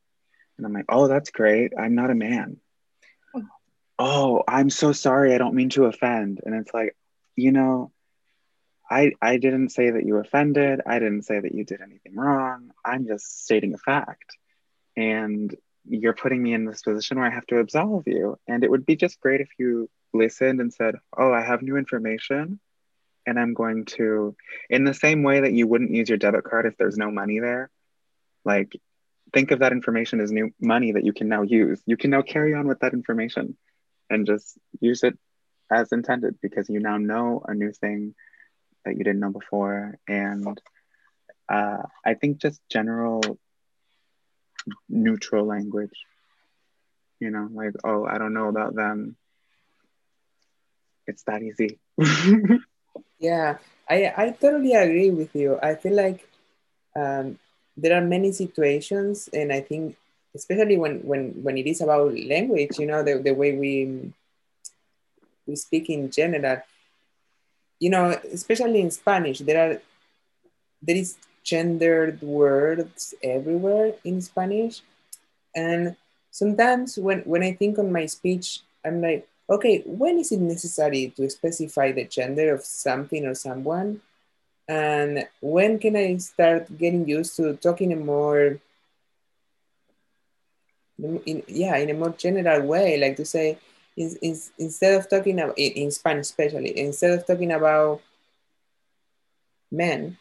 And 0.57 0.65
I'm 0.65 0.73
like, 0.73 0.85
"Oh, 0.89 1.07
that's 1.07 1.31
great. 1.31 1.73
I'm 1.77 1.95
not 1.95 2.11
a 2.11 2.15
man." 2.15 2.57
Oh, 4.03 4.43
I'm 4.47 4.71
so 4.71 4.93
sorry. 4.93 5.35
I 5.35 5.37
don't 5.37 5.53
mean 5.53 5.69
to 5.69 5.85
offend. 5.85 6.41
And 6.43 6.55
it's 6.55 6.73
like, 6.73 6.95
you 7.35 7.51
know, 7.51 7.91
I, 8.89 9.11
I 9.21 9.37
didn't 9.37 9.69
say 9.69 9.91
that 9.91 10.07
you 10.07 10.17
offended. 10.17 10.81
I 10.87 10.97
didn't 10.97 11.21
say 11.21 11.39
that 11.39 11.53
you 11.53 11.63
did 11.63 11.81
anything 11.81 12.15
wrong. 12.15 12.71
I'm 12.83 13.05
just 13.05 13.43
stating 13.43 13.75
a 13.75 13.77
fact. 13.77 14.37
And 14.97 15.55
you're 15.87 16.15
putting 16.15 16.41
me 16.41 16.55
in 16.55 16.65
this 16.65 16.81
position 16.81 17.19
where 17.19 17.27
I 17.27 17.33
have 17.33 17.45
to 17.47 17.59
absolve 17.59 18.07
you. 18.07 18.39
And 18.47 18.63
it 18.63 18.71
would 18.71 18.87
be 18.87 18.95
just 18.95 19.19
great 19.19 19.39
if 19.39 19.49
you 19.59 19.87
listened 20.13 20.61
and 20.61 20.73
said, 20.73 20.95
Oh, 21.15 21.31
I 21.31 21.41
have 21.41 21.61
new 21.61 21.77
information. 21.77 22.59
And 23.25 23.39
I'm 23.39 23.53
going 23.53 23.85
to, 23.97 24.35
in 24.69 24.83
the 24.83 24.93
same 24.93 25.23
way 25.23 25.41
that 25.41 25.53
you 25.53 25.67
wouldn't 25.67 25.93
use 25.93 26.09
your 26.09 26.17
debit 26.17 26.43
card 26.43 26.65
if 26.65 26.77
there's 26.77 26.97
no 26.97 27.11
money 27.11 27.39
there, 27.39 27.69
like 28.43 28.73
think 29.33 29.51
of 29.51 29.59
that 29.59 29.71
information 29.71 30.19
as 30.19 30.31
new 30.31 30.51
money 30.59 30.91
that 30.93 31.05
you 31.05 31.13
can 31.13 31.29
now 31.29 31.41
use. 31.43 31.81
You 31.85 31.97
can 31.97 32.11
now 32.11 32.21
carry 32.21 32.53
on 32.53 32.67
with 32.67 32.79
that 32.79 32.93
information 32.93 33.57
and 34.09 34.25
just 34.25 34.57
use 34.79 35.03
it 35.03 35.17
as 35.71 35.91
intended 35.91 36.35
because 36.41 36.69
you 36.69 36.79
now 36.79 36.97
know 36.97 37.43
a 37.47 37.53
new 37.53 37.71
thing 37.71 38.13
that 38.83 38.97
you 38.97 39.03
didn't 39.03 39.19
know 39.19 39.31
before. 39.31 39.97
And 40.07 40.59
uh, 41.47 41.83
I 42.05 42.15
think 42.15 42.39
just 42.39 42.61
general 42.69 43.21
neutral 44.89 45.45
language, 45.45 45.93
you 47.19 47.31
know, 47.31 47.47
like, 47.51 47.73
oh, 47.83 48.05
I 48.05 48.17
don't 48.17 48.33
know 48.33 48.49
about 48.49 48.75
them. 48.75 49.15
It's 51.07 51.23
that 51.23 51.41
easy. 51.41 51.79
yeah, 53.19 53.57
I, 53.89 54.13
I 54.15 54.29
totally 54.31 54.73
agree 54.73 55.11
with 55.11 55.35
you. 55.35 55.59
I 55.61 55.75
feel 55.75 55.95
like 55.95 56.27
um, 56.95 57.37
there 57.77 57.97
are 57.97 58.01
many 58.05 58.31
situations, 58.31 59.29
and 59.33 59.51
I 59.51 59.61
think 59.61 59.95
especially 60.35 60.77
when 60.77 60.99
when 61.01 61.31
when 61.43 61.57
it 61.57 61.67
is 61.67 61.81
about 61.81 62.13
language, 62.17 62.79
you 62.79 62.87
know, 62.87 63.03
the, 63.03 63.19
the 63.19 63.33
way 63.33 63.55
we 63.57 64.11
we 65.47 65.55
speak 65.55 65.89
in 65.89 66.09
general, 66.11 66.61
you 67.79 67.89
know, 67.89 68.17
especially 68.31 68.81
in 68.81 68.91
Spanish, 68.91 69.39
there 69.39 69.59
are 69.59 69.81
there 70.81 70.95
is 70.97 71.17
gendered 71.43 72.21
words 72.21 73.13
everywhere 73.23 73.93
in 74.03 74.21
Spanish. 74.21 74.81
And 75.55 75.95
sometimes 76.31 76.97
when, 76.97 77.21
when 77.21 77.43
I 77.43 77.53
think 77.53 77.79
on 77.79 77.91
my 77.91 78.05
speech, 78.05 78.61
I'm 78.85 79.01
like, 79.01 79.27
okay, 79.51 79.83
when 79.85 80.17
is 80.17 80.31
it 80.31 80.39
necessary 80.39 81.13
to 81.17 81.29
specify 81.29 81.91
the 81.91 82.05
gender 82.05 82.55
of 82.55 82.63
something 82.63 83.25
or 83.25 83.35
someone? 83.35 84.01
And 84.67 85.27
when 85.41 85.77
can 85.77 85.97
I 85.97 86.15
start 86.17 86.77
getting 86.77 87.07
used 87.07 87.35
to 87.35 87.57
talking 87.57 87.91
a 87.91 87.97
more, 87.97 88.59
in, 90.97 91.43
yeah, 91.47 91.75
in 91.75 91.89
a 91.89 91.93
more 91.93 92.11
general 92.11 92.65
way, 92.65 92.97
like 92.97 93.17
to 93.17 93.25
say, 93.25 93.57
is, 93.97 94.15
is, 94.21 94.51
instead 94.57 94.97
of 94.97 95.09
talking 95.09 95.37
about, 95.37 95.57
in, 95.57 95.73
in 95.73 95.91
Spanish 95.91 96.27
especially, 96.27 96.79
instead 96.79 97.11
of 97.11 97.27
talking 97.27 97.51
about 97.51 97.99
men, 99.69 100.17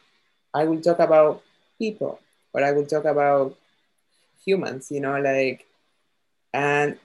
I 0.53 0.65
will 0.65 0.81
talk 0.81 0.99
about 0.99 1.43
people 1.79 2.19
or 2.53 2.65
I 2.65 2.73
will 2.73 2.87
talk 2.87 3.05
about 3.05 3.57
humans, 4.45 4.91
you 4.91 5.01
know, 5.01 5.21
like, 5.21 5.67
and 6.53 6.99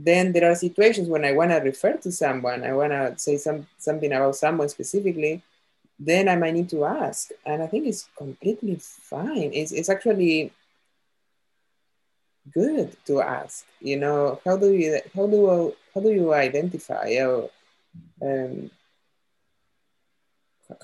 then 0.00 0.32
there 0.32 0.48
are 0.48 0.54
situations 0.54 1.08
when 1.08 1.24
I 1.24 1.32
want 1.32 1.50
to 1.50 1.56
refer 1.56 1.94
to 1.96 2.12
someone, 2.12 2.62
I 2.62 2.72
want 2.72 2.92
to 2.92 3.18
say 3.18 3.36
some, 3.36 3.66
something 3.78 4.12
about 4.12 4.36
someone 4.36 4.68
specifically, 4.68 5.42
then 5.98 6.28
I 6.28 6.36
might 6.36 6.54
need 6.54 6.70
to 6.70 6.84
ask. 6.84 7.30
And 7.44 7.60
I 7.60 7.66
think 7.66 7.86
it's 7.86 8.08
completely 8.16 8.76
fine. 8.80 9.50
It's, 9.52 9.72
it's 9.72 9.88
actually 9.88 10.52
good 12.52 12.96
to 13.06 13.20
ask 13.20 13.66
you 13.80 13.98
know 13.98 14.40
how 14.44 14.56
do 14.56 14.72
you 14.72 15.00
how 15.14 15.26
do 15.26 15.74
how 15.94 16.00
do 16.00 16.10
you 16.10 16.32
identify 16.32 17.08
or 17.20 17.50
um, 18.22 18.70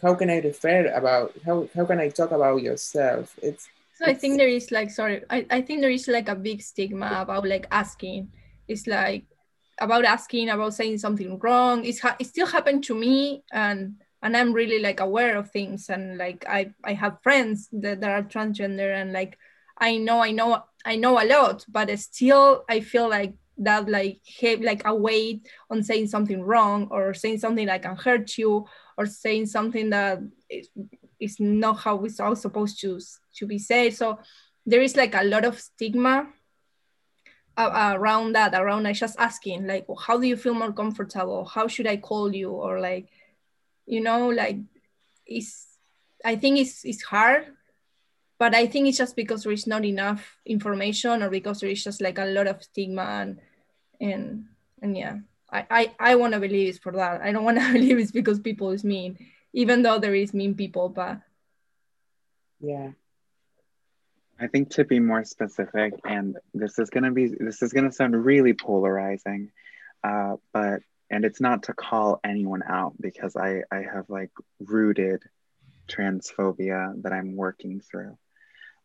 how 0.03 0.15
can 0.15 0.31
i 0.31 0.39
refer 0.41 0.87
about 0.93 1.33
how, 1.45 1.69
how 1.75 1.85
can 1.85 2.01
i 2.01 2.09
talk 2.09 2.33
about 2.33 2.61
yourself 2.61 3.35
it's 3.43 3.69
so 3.95 4.05
i 4.05 4.15
think 4.15 4.37
there 4.37 4.49
is 4.49 4.71
like 4.71 4.91
sorry 4.91 5.23
I, 5.31 5.47
I 5.51 5.61
think 5.63 5.81
there 5.81 5.91
is 5.91 6.09
like 6.09 6.29
a 6.29 6.35
big 6.35 6.63
stigma 6.63 7.21
about 7.21 7.47
like 7.47 7.67
asking 7.71 8.29
it's 8.69 8.87
like 8.87 9.25
about 9.79 10.05
asking 10.05 10.49
about 10.49 10.75
saying 10.75 10.99
something 10.99 11.39
wrong 11.41 11.85
it's 11.85 12.01
ha- 12.01 12.17
it 12.19 12.27
still 12.27 12.47
happened 12.47 12.85
to 12.85 12.95
me 12.95 13.43
and 13.53 13.97
and 14.23 14.37
i'm 14.37 14.53
really 14.53 14.79
like 14.79 15.01
aware 15.01 15.37
of 15.37 15.51
things 15.51 15.89
and 15.89 16.17
like 16.17 16.45
i 16.49 16.71
i 16.85 16.93
have 16.93 17.23
friends 17.23 17.69
that, 17.73 18.01
that 18.01 18.11
are 18.11 18.23
transgender 18.23 18.95
and 18.95 19.13
like 19.13 19.37
i 19.79 19.97
know 19.97 20.23
i 20.23 20.31
know 20.31 20.63
I 20.85 20.97
know 20.97 21.21
a 21.21 21.25
lot, 21.25 21.65
but 21.69 21.97
still 21.99 22.65
I 22.69 22.81
feel 22.81 23.09
like 23.09 23.35
that 23.59 23.89
like 23.89 24.21
have 24.41 24.61
like 24.61 24.83
a 24.85 24.95
weight 24.95 25.49
on 25.71 25.83
saying 25.83 26.09
something 26.09 26.43
wrong 26.43 26.89
or 26.91 27.15
saying 27.15 27.39
something 27.39 27.67
that 27.67 27.83
can 27.83 27.97
hurt 27.97 28.37
you 28.37 28.67
or 28.99 29.07
saying 29.07 29.47
something 29.47 29.91
that 29.91 30.19
is, 30.51 30.69
is 31.21 31.39
not 31.39 31.79
how 31.79 32.05
it's 32.05 32.21
all 32.21 32.37
supposed 32.37 32.81
to 32.81 33.01
to 33.37 33.47
be 33.47 33.59
said. 33.59 33.95
So 33.95 34.19
there 34.67 34.83
is 34.83 34.97
like 34.97 35.15
a 35.15 35.25
lot 35.25 35.45
of 35.45 35.59
stigma 35.59 36.29
around 37.57 38.35
that 38.35 38.55
around 38.55 38.83
like 38.83 38.97
just 38.97 39.19
asking 39.19 39.67
like 39.67 39.89
well, 39.89 39.97
how 39.97 40.19
do 40.19 40.27
you 40.27 40.37
feel 40.37 40.55
more 40.55 40.73
comfortable 40.73 41.45
how 41.45 41.69
should 41.69 41.87
i 41.87 41.97
call 41.97 42.35
you 42.35 42.51
or 42.51 42.81
like 42.81 43.09
you 43.87 44.01
know 44.01 44.29
like 44.29 44.59
it's 45.27 45.67
i 46.25 46.35
think 46.35 46.59
it's 46.59 46.85
it's 46.85 47.03
hard 47.03 47.47
but 48.39 48.55
I 48.55 48.67
think 48.67 48.89
it's 48.89 48.99
just 48.99 49.17
because 49.17 49.45
there 49.45 49.53
is 49.53 49.67
not 49.67 49.85
enough 49.85 50.39
information 50.45 51.23
or 51.23 51.31
because 51.31 51.61
there 51.61 51.71
is 51.71 51.83
just 51.83 52.01
like 52.01 52.19
a 52.19 52.25
lot 52.25 52.47
of 52.47 52.63
stigma 52.63 53.03
and 53.03 53.41
and 54.01 54.47
and 54.83 54.97
yeah. 54.97 55.19
I, 55.51 55.67
I, 55.71 55.95
I 56.01 56.15
want 56.17 56.35
to 56.35 56.41
believe 56.41 56.69
it's 56.69 56.79
for 56.79 56.93
that. 56.93 57.23
I 57.23 57.31
don't 57.31 57.45
want 57.45 57.59
to 57.59 57.73
believe 57.73 57.99
it's 57.99 58.11
because 58.11 58.41
people 58.41 58.71
is 58.71 58.83
mean, 58.83 59.17
even 59.53 59.83
though 59.83 59.99
there 59.99 60.15
is 60.15 60.35
mean 60.35 60.55
people, 60.55 60.89
but 60.89 61.21
yeah. 62.61 62.91
I 64.39 64.49
think 64.49 64.71
to 64.71 64.85
be 64.85 64.99
more 64.99 65.25
specific, 65.25 65.95
and 66.05 66.37
this 66.53 66.79
is 66.79 66.91
gonna 66.91 67.13
be 67.13 67.29
this 67.29 67.63
is 67.63 67.73
gonna 67.73 67.93
sound 67.93 68.25
really 68.25 68.53
polarizing, 68.53 69.53
uh, 70.03 70.37
but 70.53 70.81
and 71.11 71.25
it's 71.25 71.41
not 71.41 71.65
to 71.65 71.75
call 71.75 72.21
anyone 72.25 72.63
out 72.67 72.95
because 73.01 73.37
I 73.37 73.63
I 73.71 73.83
have 73.83 74.11
like 74.11 74.31
rooted 74.59 75.23
transphobia 75.89 77.01
that 77.03 77.13
I'm 77.13 77.37
working 77.37 77.81
through, 77.81 78.19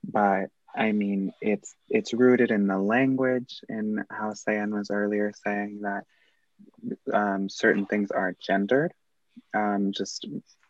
but 0.03 0.49
I 0.75 0.91
mean 0.91 1.33
it's 1.41 1.73
it's 1.89 2.13
rooted 2.13 2.51
in 2.51 2.67
the 2.67 2.77
language 2.77 3.61
in 3.67 4.03
how 4.09 4.33
Cyan 4.33 4.71
was 4.73 4.91
earlier 4.91 5.31
saying 5.43 5.81
that 5.81 6.03
um, 7.11 7.49
certain 7.49 7.85
things 7.87 8.11
are 8.11 8.35
gendered, 8.39 8.93
um, 9.55 9.93
just 9.93 10.27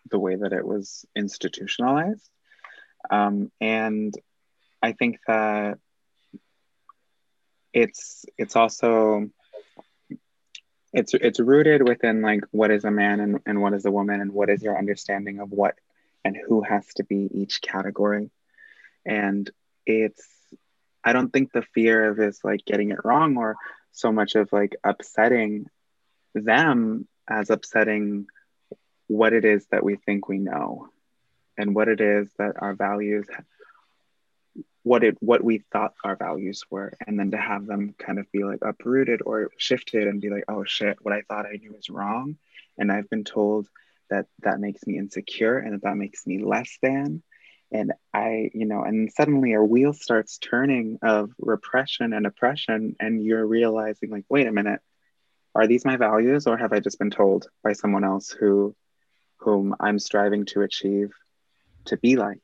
the 0.09 0.19
way 0.19 0.35
that 0.35 0.53
it 0.53 0.65
was 0.65 1.05
institutionalized, 1.15 2.29
um, 3.09 3.51
and 3.59 4.13
I 4.81 4.93
think 4.93 5.19
that 5.27 5.77
it's 7.73 8.25
it's 8.37 8.55
also 8.55 9.29
it's 10.93 11.13
it's 11.13 11.39
rooted 11.39 11.87
within 11.87 12.21
like 12.21 12.41
what 12.51 12.71
is 12.71 12.83
a 12.83 12.91
man 12.91 13.19
and, 13.19 13.39
and 13.45 13.61
what 13.61 13.73
is 13.73 13.85
a 13.85 13.91
woman 13.91 14.21
and 14.21 14.31
what 14.31 14.49
is 14.49 14.63
your 14.63 14.77
understanding 14.77 15.39
of 15.39 15.51
what 15.51 15.75
and 16.25 16.35
who 16.47 16.61
has 16.63 16.85
to 16.95 17.03
be 17.03 17.29
each 17.31 17.61
category. 17.61 18.31
And 19.05 19.49
it's 19.85 20.27
i 21.03 21.13
don't 21.13 21.31
think 21.31 21.51
the 21.51 21.63
fear 21.73 22.09
of 22.09 22.19
is 22.19 22.39
like 22.43 22.63
getting 22.65 22.91
it 22.91 23.03
wrong 23.03 23.37
or 23.37 23.55
so 23.91 24.11
much 24.11 24.35
of 24.35 24.51
like 24.51 24.75
upsetting 24.83 25.65
them 26.35 27.07
as 27.27 27.49
upsetting 27.49 28.27
what 29.07 29.33
it 29.33 29.45
is 29.45 29.65
that 29.71 29.83
we 29.83 29.95
think 29.95 30.27
we 30.27 30.37
know 30.37 30.87
and 31.57 31.73
what 31.73 31.87
it 31.87 32.01
is 32.01 32.29
that 32.37 32.53
our 32.59 32.75
values 32.75 33.27
what 34.83 35.03
it 35.03 35.17
what 35.19 35.43
we 35.43 35.63
thought 35.71 35.93
our 36.03 36.15
values 36.15 36.63
were 36.69 36.93
and 37.05 37.19
then 37.19 37.31
to 37.31 37.37
have 37.37 37.65
them 37.65 37.93
kind 37.97 38.19
of 38.19 38.31
be 38.31 38.43
like 38.43 38.59
uprooted 38.61 39.21
or 39.25 39.51
shifted 39.57 40.07
and 40.07 40.21
be 40.21 40.29
like 40.29 40.45
oh 40.47 40.63
shit 40.63 40.97
what 41.01 41.13
i 41.13 41.21
thought 41.21 41.45
i 41.45 41.57
knew 41.57 41.73
was 41.73 41.89
wrong 41.89 42.37
and 42.77 42.91
i've 42.91 43.09
been 43.09 43.23
told 43.23 43.67
that 44.09 44.25
that 44.41 44.59
makes 44.59 44.85
me 44.87 44.97
insecure 44.97 45.57
and 45.57 45.73
that 45.73 45.83
that 45.83 45.97
makes 45.97 46.25
me 46.25 46.43
less 46.43 46.77
than 46.81 47.21
and 47.71 47.91
i 48.13 48.49
you 48.53 48.65
know 48.65 48.81
and 48.81 49.11
suddenly 49.11 49.53
our 49.53 49.63
wheel 49.63 49.93
starts 49.93 50.37
turning 50.37 50.97
of 51.01 51.31
repression 51.39 52.13
and 52.13 52.25
oppression 52.25 52.95
and 52.99 53.23
you're 53.23 53.45
realizing 53.45 54.09
like 54.09 54.25
wait 54.29 54.47
a 54.47 54.51
minute 54.51 54.81
are 55.55 55.67
these 55.67 55.85
my 55.85 55.97
values 55.97 56.47
or 56.47 56.57
have 56.57 56.71
i 56.71 56.79
just 56.79 56.99
been 56.99 57.11
told 57.11 57.47
by 57.63 57.73
someone 57.73 58.05
else 58.05 58.29
who 58.29 58.73
whom 59.37 59.75
i'm 59.79 59.99
striving 59.99 60.45
to 60.45 60.61
achieve 60.61 61.11
to 61.85 61.97
be 61.97 62.15
like 62.15 62.41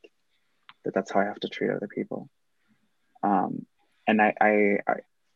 that 0.85 0.93
that's 0.93 1.11
how 1.11 1.19
I 1.19 1.25
have 1.25 1.39
to 1.41 1.49
treat 1.49 1.69
other 1.69 1.87
people. 1.87 2.29
Um, 3.21 3.65
and 4.07 4.21
I, 4.21 4.33
I, 4.39 4.77
I, 4.87 4.93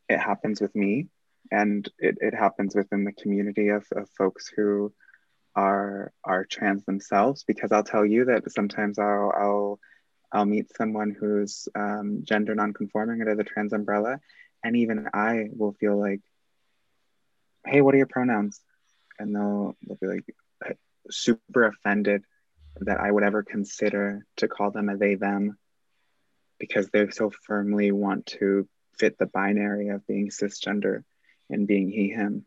it 0.08 0.20
happens 0.20 0.62
with 0.62 0.76
me 0.76 1.08
and 1.52 1.90
it, 1.98 2.20
it 2.22 2.34
happens 2.34 2.76
within 2.76 3.04
the 3.04 3.12
community 3.12 3.70
of, 3.70 3.86
of 3.92 4.10
folks 4.18 4.48
who 4.56 4.94
are, 5.56 6.14
are 6.24 6.46
trans 6.46 6.86
themselves, 6.86 7.44
because 7.44 7.72
I'll 7.72 7.84
tell 7.84 8.06
you 8.06 8.26
that 8.26 8.52
sometimes 8.52 9.00
I'll, 9.00 9.34
I'll, 9.36 9.80
I'll 10.32 10.46
meet 10.46 10.76
someone 10.78 11.16
who's 11.20 11.68
um, 11.76 12.22
gender 12.24 12.54
nonconforming 12.56 13.20
under 13.22 13.36
the 13.36 13.44
trans 13.44 13.74
umbrella. 13.74 14.20
And 14.64 14.76
even 14.76 15.08
I 15.14 15.50
will 15.52 15.74
feel 15.74 16.00
like, 16.00 16.22
hey, 17.66 17.82
what 17.82 17.96
are 17.96 17.98
your 17.98 18.08
pronouns? 18.08 18.62
And 19.18 19.36
they'll, 19.36 19.76
they'll 19.88 19.98
be 20.00 20.08
like 20.08 20.78
super 21.10 21.66
offended 21.66 22.24
that 22.82 23.00
I 23.00 23.12
would 23.12 23.24
ever 23.24 23.44
consider 23.44 24.26
to 24.38 24.48
call 24.48 24.72
them 24.72 24.90
a 24.90 24.98
they 24.98 25.16
them 25.16 25.58
because 26.60 26.90
they 26.90 27.10
so 27.10 27.32
firmly 27.46 27.92
want 27.92 28.26
to 28.28 28.68
fit 28.98 29.18
the 29.18 29.26
binary 29.26 29.90
of 29.90 30.06
being 30.06 30.30
cisgender 30.30 31.04
and 31.50 31.68
being 31.68 31.90
he 31.90 32.10
him. 32.10 32.46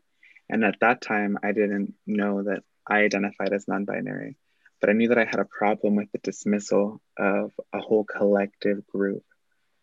And 0.49 0.63
at 0.63 0.79
that 0.81 1.01
time, 1.01 1.37
I 1.43 1.51
didn't 1.51 1.95
know 2.05 2.43
that 2.43 2.63
I 2.85 2.99
identified 2.99 3.53
as 3.53 3.67
non 3.67 3.85
binary, 3.85 4.37
but 4.79 4.89
I 4.89 4.93
knew 4.93 5.09
that 5.09 5.17
I 5.17 5.25
had 5.25 5.39
a 5.39 5.45
problem 5.45 5.95
with 5.95 6.11
the 6.11 6.19
dismissal 6.19 7.01
of 7.17 7.51
a 7.71 7.79
whole 7.79 8.03
collective 8.03 8.85
group 8.87 9.23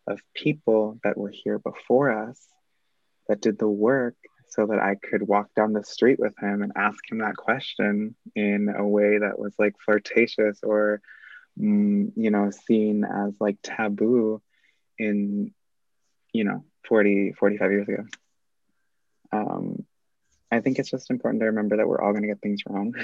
of 0.07 0.21
people 0.35 0.99
that 1.03 1.17
were 1.17 1.33
here 1.33 1.59
before 1.59 2.29
us 2.29 2.41
that 3.29 3.41
did 3.41 3.59
the 3.59 3.69
work 3.69 4.17
so 4.51 4.67
that 4.67 4.81
I 4.81 4.97
could 4.97 5.23
walk 5.23 5.49
down 5.55 5.73
the 5.73 5.85
street 5.85 6.19
with 6.19 6.37
him 6.39 6.63
and 6.63 6.73
ask 6.77 6.99
him 7.11 7.19
that 7.19 7.37
question 7.37 8.17
in 8.35 8.69
a 8.69 8.87
way 8.87 9.19
that 9.19 9.39
was 9.39 9.55
like 9.59 9.77
flirtatious 9.85 10.59
or, 10.63 11.01
mm, 11.59 12.13
you 12.17 12.31
know, 12.31 12.51
seen 12.51 13.05
as 13.05 13.35
like 13.41 13.59
taboo 13.63 14.43
in, 14.99 15.55
you 16.33 16.45
know, 16.45 16.65
40, 16.89 17.33
45 17.39 17.71
years 17.71 17.89
ago. 17.89 18.05
Um, 19.33 19.87
I 20.51 20.61
think 20.61 20.81
it's 20.81 20.91
just 20.91 21.11
important 21.11 21.41
to 21.43 21.47
remember 21.47 21.77
that 21.77 21.87
we're 21.87 22.01
all 22.01 22.13
going 22.13 22.23
to 22.23 22.29
get 22.29 22.43
things 22.43 22.63
wrong. 22.69 22.95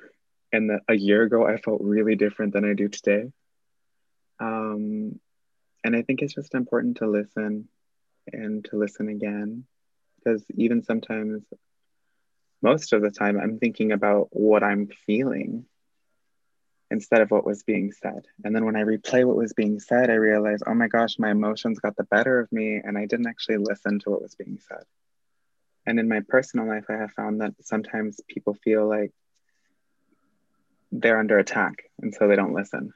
and 0.52 0.70
that 0.70 0.82
a 0.88 0.94
year 0.94 1.22
ago, 1.22 1.46
I 1.46 1.56
felt 1.56 1.80
really 1.82 2.14
different 2.14 2.52
than 2.52 2.64
I 2.64 2.74
do 2.74 2.88
today. 2.88 3.32
Um, 4.38 5.18
and 5.82 5.96
I 5.96 6.02
think 6.02 6.22
it's 6.22 6.34
just 6.34 6.54
important 6.54 6.98
to 6.98 7.08
listen 7.08 7.68
and 8.32 8.64
to 8.66 8.76
listen 8.76 9.08
again 9.08 9.64
because 10.22 10.44
even 10.54 10.82
sometimes 10.82 11.42
most 12.62 12.92
of 12.92 13.02
the 13.02 13.10
time 13.10 13.38
i'm 13.40 13.58
thinking 13.58 13.92
about 13.92 14.28
what 14.30 14.62
i'm 14.62 14.88
feeling 15.06 15.64
instead 16.92 17.22
of 17.22 17.30
what 17.30 17.46
was 17.46 17.62
being 17.62 17.90
said. 17.90 18.26
And 18.44 18.54
then 18.54 18.66
when 18.66 18.76
i 18.76 18.82
replay 18.82 19.24
what 19.24 19.36
was 19.36 19.54
being 19.54 19.80
said 19.80 20.10
i 20.10 20.14
realize 20.14 20.60
oh 20.66 20.74
my 20.74 20.88
gosh 20.88 21.18
my 21.18 21.30
emotions 21.30 21.80
got 21.80 21.96
the 21.96 22.04
better 22.04 22.38
of 22.38 22.52
me 22.52 22.80
and 22.84 22.98
i 22.98 23.06
didn't 23.06 23.26
actually 23.26 23.56
listen 23.56 23.98
to 24.00 24.10
what 24.10 24.22
was 24.22 24.34
being 24.34 24.58
said. 24.68 24.84
And 25.86 25.98
in 25.98 26.08
my 26.08 26.20
personal 26.28 26.68
life 26.68 26.84
i 26.90 26.94
have 26.94 27.12
found 27.12 27.40
that 27.40 27.54
sometimes 27.62 28.20
people 28.28 28.54
feel 28.62 28.86
like 28.88 29.10
they're 30.92 31.18
under 31.18 31.38
attack 31.38 31.84
and 32.00 32.14
so 32.14 32.28
they 32.28 32.36
don't 32.36 32.54
listen. 32.54 32.92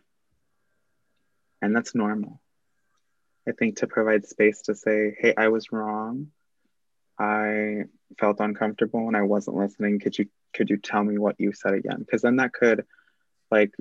And 1.62 1.74
that's 1.74 1.94
normal. 1.94 2.42
I 3.48 3.52
think 3.52 3.78
to 3.78 3.86
provide 3.86 4.26
space 4.26 4.60
to 4.62 4.74
say 4.74 5.16
hey 5.18 5.32
i 5.36 5.48
was 5.48 5.72
wrong 5.72 6.28
I 7.18 7.84
felt 8.18 8.40
uncomfortable 8.40 9.06
and 9.06 9.16
I 9.16 9.22
wasn't 9.22 9.56
listening. 9.56 9.98
Could 10.00 10.18
you 10.18 10.26
could 10.54 10.70
you 10.70 10.78
tell 10.78 11.02
me 11.02 11.18
what 11.18 11.36
you 11.38 11.52
said 11.52 11.74
again? 11.74 11.98
Because 11.98 12.22
then 12.22 12.36
that 12.36 12.52
could 12.52 12.84
like 13.50 13.72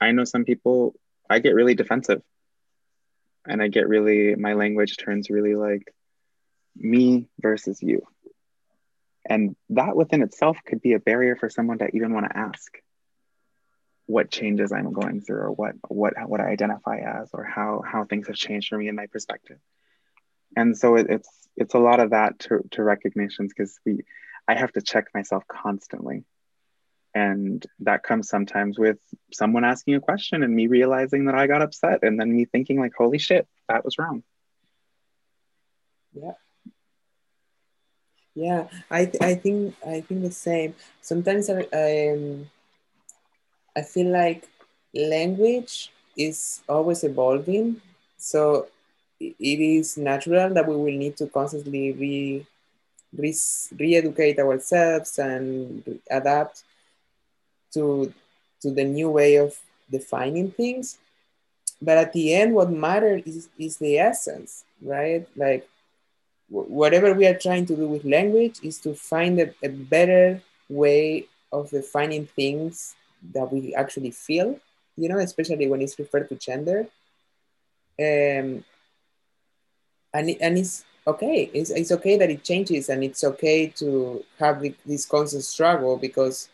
I 0.00 0.12
know 0.12 0.24
some 0.24 0.44
people 0.44 0.94
I 1.28 1.38
get 1.38 1.54
really 1.54 1.74
defensive 1.74 2.22
and 3.46 3.62
I 3.62 3.68
get 3.68 3.88
really 3.88 4.34
my 4.34 4.54
language 4.54 4.96
turns 4.96 5.30
really 5.30 5.54
like 5.54 5.92
me 6.76 7.28
versus 7.40 7.82
you. 7.82 8.06
And 9.28 9.56
that 9.70 9.96
within 9.96 10.22
itself 10.22 10.58
could 10.64 10.80
be 10.80 10.92
a 10.92 11.00
barrier 11.00 11.36
for 11.36 11.50
someone 11.50 11.78
to 11.78 11.88
even 11.94 12.12
want 12.12 12.26
to 12.26 12.36
ask 12.36 12.72
what 14.06 14.30
changes 14.30 14.70
I'm 14.70 14.92
going 14.92 15.20
through 15.20 15.38
or 15.38 15.50
what 15.50 15.74
what 15.88 16.14
what 16.28 16.40
I 16.40 16.50
identify 16.50 16.98
as 16.98 17.30
or 17.32 17.42
how 17.42 17.82
how 17.84 18.04
things 18.04 18.28
have 18.28 18.36
changed 18.36 18.68
for 18.68 18.78
me 18.78 18.88
in 18.88 18.94
my 18.94 19.06
perspective 19.06 19.58
and 20.54 20.76
so 20.76 20.96
it, 20.96 21.06
it's 21.08 21.28
it's 21.56 21.74
a 21.74 21.78
lot 21.78 22.00
of 22.00 22.10
that 22.10 22.38
to, 22.38 22.60
to 22.70 22.82
recognitions 22.82 23.52
because 23.56 23.78
we 23.84 24.00
i 24.46 24.54
have 24.54 24.72
to 24.72 24.82
check 24.82 25.06
myself 25.14 25.44
constantly. 25.48 26.24
And 27.14 27.64
that 27.80 28.02
comes 28.02 28.28
sometimes 28.28 28.78
with 28.78 28.98
someone 29.32 29.64
asking 29.64 29.94
a 29.94 30.00
question 30.00 30.42
and 30.42 30.54
me 30.54 30.66
realizing 30.66 31.24
that 31.26 31.34
i 31.34 31.46
got 31.46 31.62
upset 31.62 32.00
and 32.02 32.20
then 32.20 32.36
me 32.36 32.44
thinking 32.44 32.78
like 32.78 32.92
holy 32.96 33.18
shit 33.18 33.48
that 33.68 33.84
was 33.84 33.98
wrong. 33.98 34.22
Yeah. 36.12 36.32
Yeah 38.34 38.68
i 38.90 39.10
i 39.20 39.34
think 39.34 39.74
i 39.86 40.00
think 40.02 40.22
the 40.22 40.30
same. 40.30 40.74
Sometimes 41.00 41.48
i 41.48 41.62
um, 41.72 42.50
i 43.74 43.82
feel 43.82 44.12
like 44.12 44.46
language 44.94 45.90
is 46.16 46.62
always 46.68 47.04
evolving. 47.04 47.80
So 48.18 48.68
it 49.20 49.60
is 49.60 49.96
natural 49.96 50.52
that 50.54 50.66
we 50.66 50.76
will 50.76 50.98
need 50.98 51.16
to 51.18 51.26
constantly 51.26 51.92
re, 51.92 52.46
re, 53.16 53.34
re-educate 53.78 54.38
ourselves 54.38 55.18
and 55.18 56.00
adapt 56.10 56.64
to, 57.72 58.12
to 58.60 58.70
the 58.70 58.84
new 58.84 59.10
way 59.10 59.36
of 59.36 59.58
defining 59.90 60.50
things. 60.50 60.98
But 61.80 61.98
at 61.98 62.12
the 62.12 62.34
end, 62.34 62.54
what 62.54 62.70
matters 62.70 63.22
is, 63.26 63.48
is 63.58 63.76
the 63.76 63.98
essence, 63.98 64.64
right? 64.82 65.26
Like 65.36 65.68
whatever 66.48 67.12
we 67.12 67.26
are 67.26 67.38
trying 67.38 67.66
to 67.66 67.76
do 67.76 67.88
with 67.88 68.04
language 68.04 68.60
is 68.62 68.78
to 68.78 68.94
find 68.94 69.40
a, 69.40 69.52
a 69.62 69.68
better 69.68 70.40
way 70.68 71.26
of 71.52 71.70
defining 71.70 72.26
things 72.26 72.94
that 73.34 73.52
we 73.52 73.74
actually 73.74 74.10
feel, 74.10 74.58
you 74.96 75.08
know, 75.08 75.18
especially 75.18 75.66
when 75.66 75.82
it's 75.82 75.98
referred 75.98 76.28
to 76.28 76.36
gender. 76.36 76.86
Um, 77.98 78.64
and 80.16 80.30
it, 80.30 80.38
and 80.40 80.58
it's 80.58 80.84
okay. 81.06 81.50
It's, 81.52 81.70
it's 81.70 81.92
okay 81.92 82.16
that 82.16 82.30
it 82.30 82.42
changes, 82.44 82.88
and 82.88 83.04
it's 83.04 83.24
okay 83.24 83.68
to 83.76 84.24
have 84.38 84.64
this 84.84 85.06
constant 85.06 85.44
struggle 85.44 85.96
because 85.96 86.48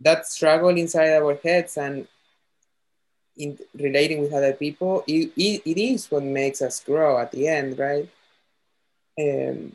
that 0.00 0.26
struggle 0.26 0.70
inside 0.70 1.10
our 1.12 1.34
heads 1.36 1.76
and 1.76 2.06
in 3.36 3.58
relating 3.74 4.22
with 4.22 4.32
other 4.32 4.52
people, 4.52 5.02
it, 5.06 5.32
it, 5.36 5.62
it 5.64 5.78
is 5.80 6.10
what 6.10 6.22
makes 6.22 6.62
us 6.62 6.82
grow 6.82 7.18
at 7.18 7.32
the 7.32 7.48
end, 7.48 7.78
right? 7.78 8.08
Um, 9.18 9.74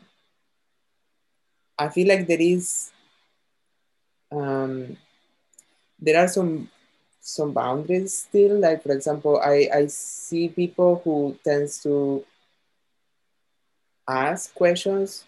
I 1.78 1.88
feel 1.88 2.08
like 2.08 2.26
there 2.26 2.40
is 2.40 2.92
um, 4.32 4.96
there 6.00 6.18
are 6.22 6.28
some 6.28 6.70
some 7.20 7.52
boundaries 7.52 8.14
still. 8.14 8.58
Like 8.60 8.82
for 8.82 8.92
example, 8.92 9.40
I, 9.40 9.68
I 9.72 9.86
see 9.86 10.48
people 10.48 11.00
who 11.04 11.36
tends 11.44 11.82
to 11.82 12.24
ask 14.08 14.54
questions 14.54 15.24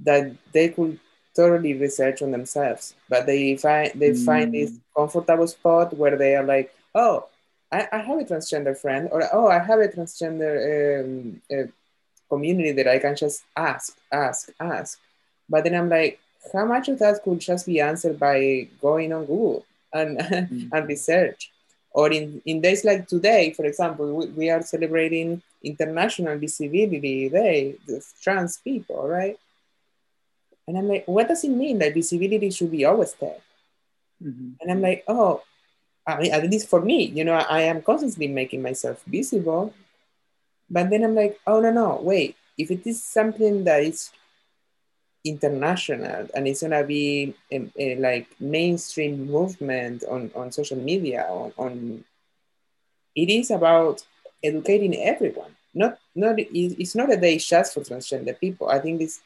that 0.00 0.32
they 0.52 0.68
could 0.68 0.98
thoroughly 1.34 1.74
research 1.74 2.22
on 2.22 2.30
themselves, 2.30 2.94
but 3.08 3.26
they 3.26 3.56
find 3.56 3.92
they 3.94 4.10
mm. 4.10 4.24
find 4.24 4.54
this 4.54 4.72
comfortable 4.96 5.46
spot 5.46 5.96
where 5.96 6.16
they 6.16 6.34
are 6.34 6.44
like, 6.44 6.74
oh, 6.94 7.26
I, 7.70 7.88
I 7.92 7.98
have 7.98 8.18
a 8.18 8.24
transgender 8.24 8.76
friend, 8.76 9.08
or 9.12 9.22
oh, 9.32 9.48
I 9.48 9.58
have 9.58 9.80
a 9.80 9.88
transgender 9.88 11.04
um, 11.04 11.42
uh, 11.52 11.66
community 12.28 12.72
that 12.72 12.88
I 12.88 12.98
can 12.98 13.16
just 13.16 13.44
ask, 13.56 13.96
ask, 14.10 14.50
ask. 14.60 14.98
But 15.48 15.64
then 15.64 15.74
I'm 15.74 15.88
like, 15.88 16.18
how 16.52 16.64
much 16.64 16.88
of 16.88 16.98
that 17.00 17.22
could 17.22 17.40
just 17.40 17.66
be 17.66 17.80
answered 17.80 18.18
by 18.18 18.68
going 18.80 19.12
on 19.12 19.26
Google 19.26 19.64
and, 19.92 20.18
mm. 20.20 20.68
and 20.72 20.88
research? 20.88 21.50
Or 21.96 22.12
in, 22.12 22.42
in 22.44 22.60
days 22.60 22.84
like 22.84 23.08
today, 23.08 23.56
for 23.56 23.64
example, 23.64 24.12
we, 24.12 24.26
we 24.26 24.50
are 24.50 24.60
celebrating 24.60 25.40
International 25.64 26.36
Visibility 26.36 27.30
Day 27.30 27.76
trans 28.20 28.58
people, 28.58 29.08
right? 29.08 29.40
And 30.68 30.76
I'm 30.76 30.88
like, 30.88 31.08
what 31.08 31.26
does 31.26 31.42
it 31.42 31.48
mean 31.48 31.78
that 31.78 31.94
visibility 31.94 32.50
should 32.50 32.70
be 32.70 32.84
always 32.84 33.14
there? 33.14 33.40
Mm-hmm. 34.22 34.60
And 34.60 34.70
I'm 34.70 34.82
like, 34.82 35.04
oh, 35.08 35.40
I 36.06 36.20
mean, 36.20 36.32
at 36.32 36.44
least 36.50 36.68
for 36.68 36.82
me, 36.82 37.04
you 37.04 37.24
know, 37.24 37.32
I 37.32 37.62
am 37.62 37.80
constantly 37.80 38.28
making 38.28 38.60
myself 38.60 39.02
visible. 39.06 39.72
But 40.68 40.90
then 40.90 41.02
I'm 41.02 41.14
like, 41.14 41.40
oh, 41.46 41.60
no, 41.60 41.72
no, 41.72 41.98
wait. 42.02 42.36
If 42.58 42.70
it 42.70 42.86
is 42.86 43.02
something 43.02 43.64
that 43.64 43.82
is 43.82 44.10
international 45.26 46.28
and 46.34 46.46
it's 46.46 46.62
gonna 46.62 46.84
be 46.84 47.34
a, 47.50 47.68
a, 47.78 47.96
like 47.96 48.28
mainstream 48.40 49.26
movement 49.26 50.04
on, 50.08 50.30
on 50.34 50.52
social 50.52 50.78
media 50.78 51.26
on, 51.28 51.52
on 51.58 52.04
it 53.14 53.28
is 53.28 53.50
about 53.50 54.04
educating 54.44 54.94
everyone. 55.02 55.50
Not 55.74 55.98
not 56.14 56.36
it's 56.38 56.94
not 56.94 57.12
a 57.12 57.16
day 57.16 57.38
just 57.38 57.74
for 57.74 57.80
transgender 57.80 58.38
people. 58.38 58.68
I 58.68 58.78
think 58.78 59.00
it's 59.00 59.20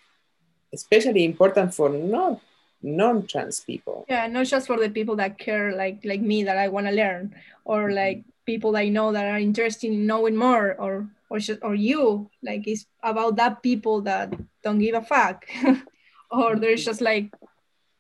especially 0.72 1.24
important 1.24 1.74
for 1.74 1.88
non 1.90 2.40
non-trans 2.82 3.60
people. 3.60 4.06
Yeah 4.08 4.26
not 4.26 4.46
just 4.46 4.66
for 4.66 4.78
the 4.78 4.88
people 4.88 5.16
that 5.16 5.38
care 5.38 5.76
like 5.76 6.00
like 6.04 6.22
me 6.22 6.44
that 6.44 6.56
i 6.56 6.66
want 6.68 6.86
to 6.86 6.92
learn 6.92 7.34
or 7.64 7.84
mm-hmm. 7.84 7.96
like 7.96 8.24
people 8.46 8.74
i 8.74 8.88
know 8.88 9.12
that 9.12 9.26
are 9.26 9.38
interested 9.38 9.92
in 9.92 10.06
knowing 10.06 10.34
more 10.34 10.74
or 10.80 11.06
or 11.30 11.38
just, 11.38 11.60
or 11.62 11.74
you. 11.74 12.28
Like 12.42 12.66
it's 12.66 12.84
about 13.02 13.36
that 13.36 13.62
people 13.62 14.02
that 14.02 14.34
don't 14.62 14.78
give 14.78 14.96
a 14.96 15.02
fuck 15.02 15.46
or 16.30 16.56
there's 16.56 16.84
just 16.84 17.00
like 17.00 17.32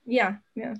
yeah 0.06 0.36
yeah. 0.54 0.74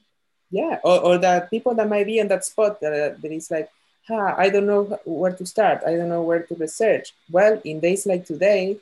Yeah 0.51 0.79
or, 0.83 1.01
or 1.01 1.19
that 1.19 1.51
people 1.51 1.75
that 1.75 1.89
might 1.89 2.07
be 2.07 2.19
in 2.19 2.29
that 2.29 2.45
spot 2.45 2.81
that, 2.81 3.21
that 3.23 3.33
is 3.33 3.51
like 3.51 3.71
huh, 4.09 4.35
i 4.37 4.49
don't 4.51 4.67
know 4.67 4.99
where 5.05 5.33
to 5.33 5.47
start. 5.47 5.83
I 5.87 5.95
don't 5.97 6.09
know 6.09 6.23
where 6.23 6.43
to 6.43 6.55
research. 6.55 7.15
Well 7.31 7.61
in 7.65 7.81
days 7.81 8.07
like 8.07 8.25
today 8.27 8.79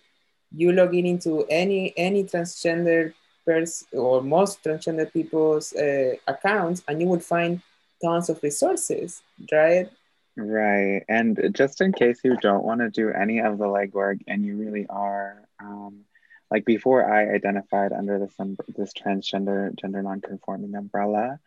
you 0.55 0.73
log 0.73 0.95
in 0.95 1.07
into 1.07 1.45
any 1.51 1.93
any 1.97 2.25
transgender 2.25 3.13
person 3.45 3.99
or 3.99 4.23
most 4.23 4.63
transgender 4.65 5.13
people's 5.13 5.75
uh, 5.75 6.15
accounts 6.27 6.83
and 6.89 7.01
you 7.01 7.09
will 7.09 7.21
find 7.21 7.61
tons 8.03 8.29
of 8.31 8.43
resources 8.43 9.23
right? 9.53 9.91
Right 10.37 11.03
and 11.09 11.51
just 11.53 11.81
in 11.81 11.93
case 11.93 12.21
you 12.25 12.37
don't 12.37 12.65
want 12.65 12.81
to 12.81 12.91
do 12.91 13.11
any 13.11 13.41
of 13.41 13.59
the 13.59 13.67
legwork 13.67 14.21
and 14.27 14.45
you 14.45 14.57
really 14.57 14.87
are 14.89 15.43
um, 15.61 16.05
like 16.51 16.65
before 16.65 17.11
I 17.11 17.35
identified 17.35 17.93
under 17.93 18.19
this 18.19 18.35
um, 18.39 18.57
this 18.69 18.93
transgender 18.93 19.75
gender 19.77 20.03
nonconforming 20.03 20.75
umbrella, 20.75 21.41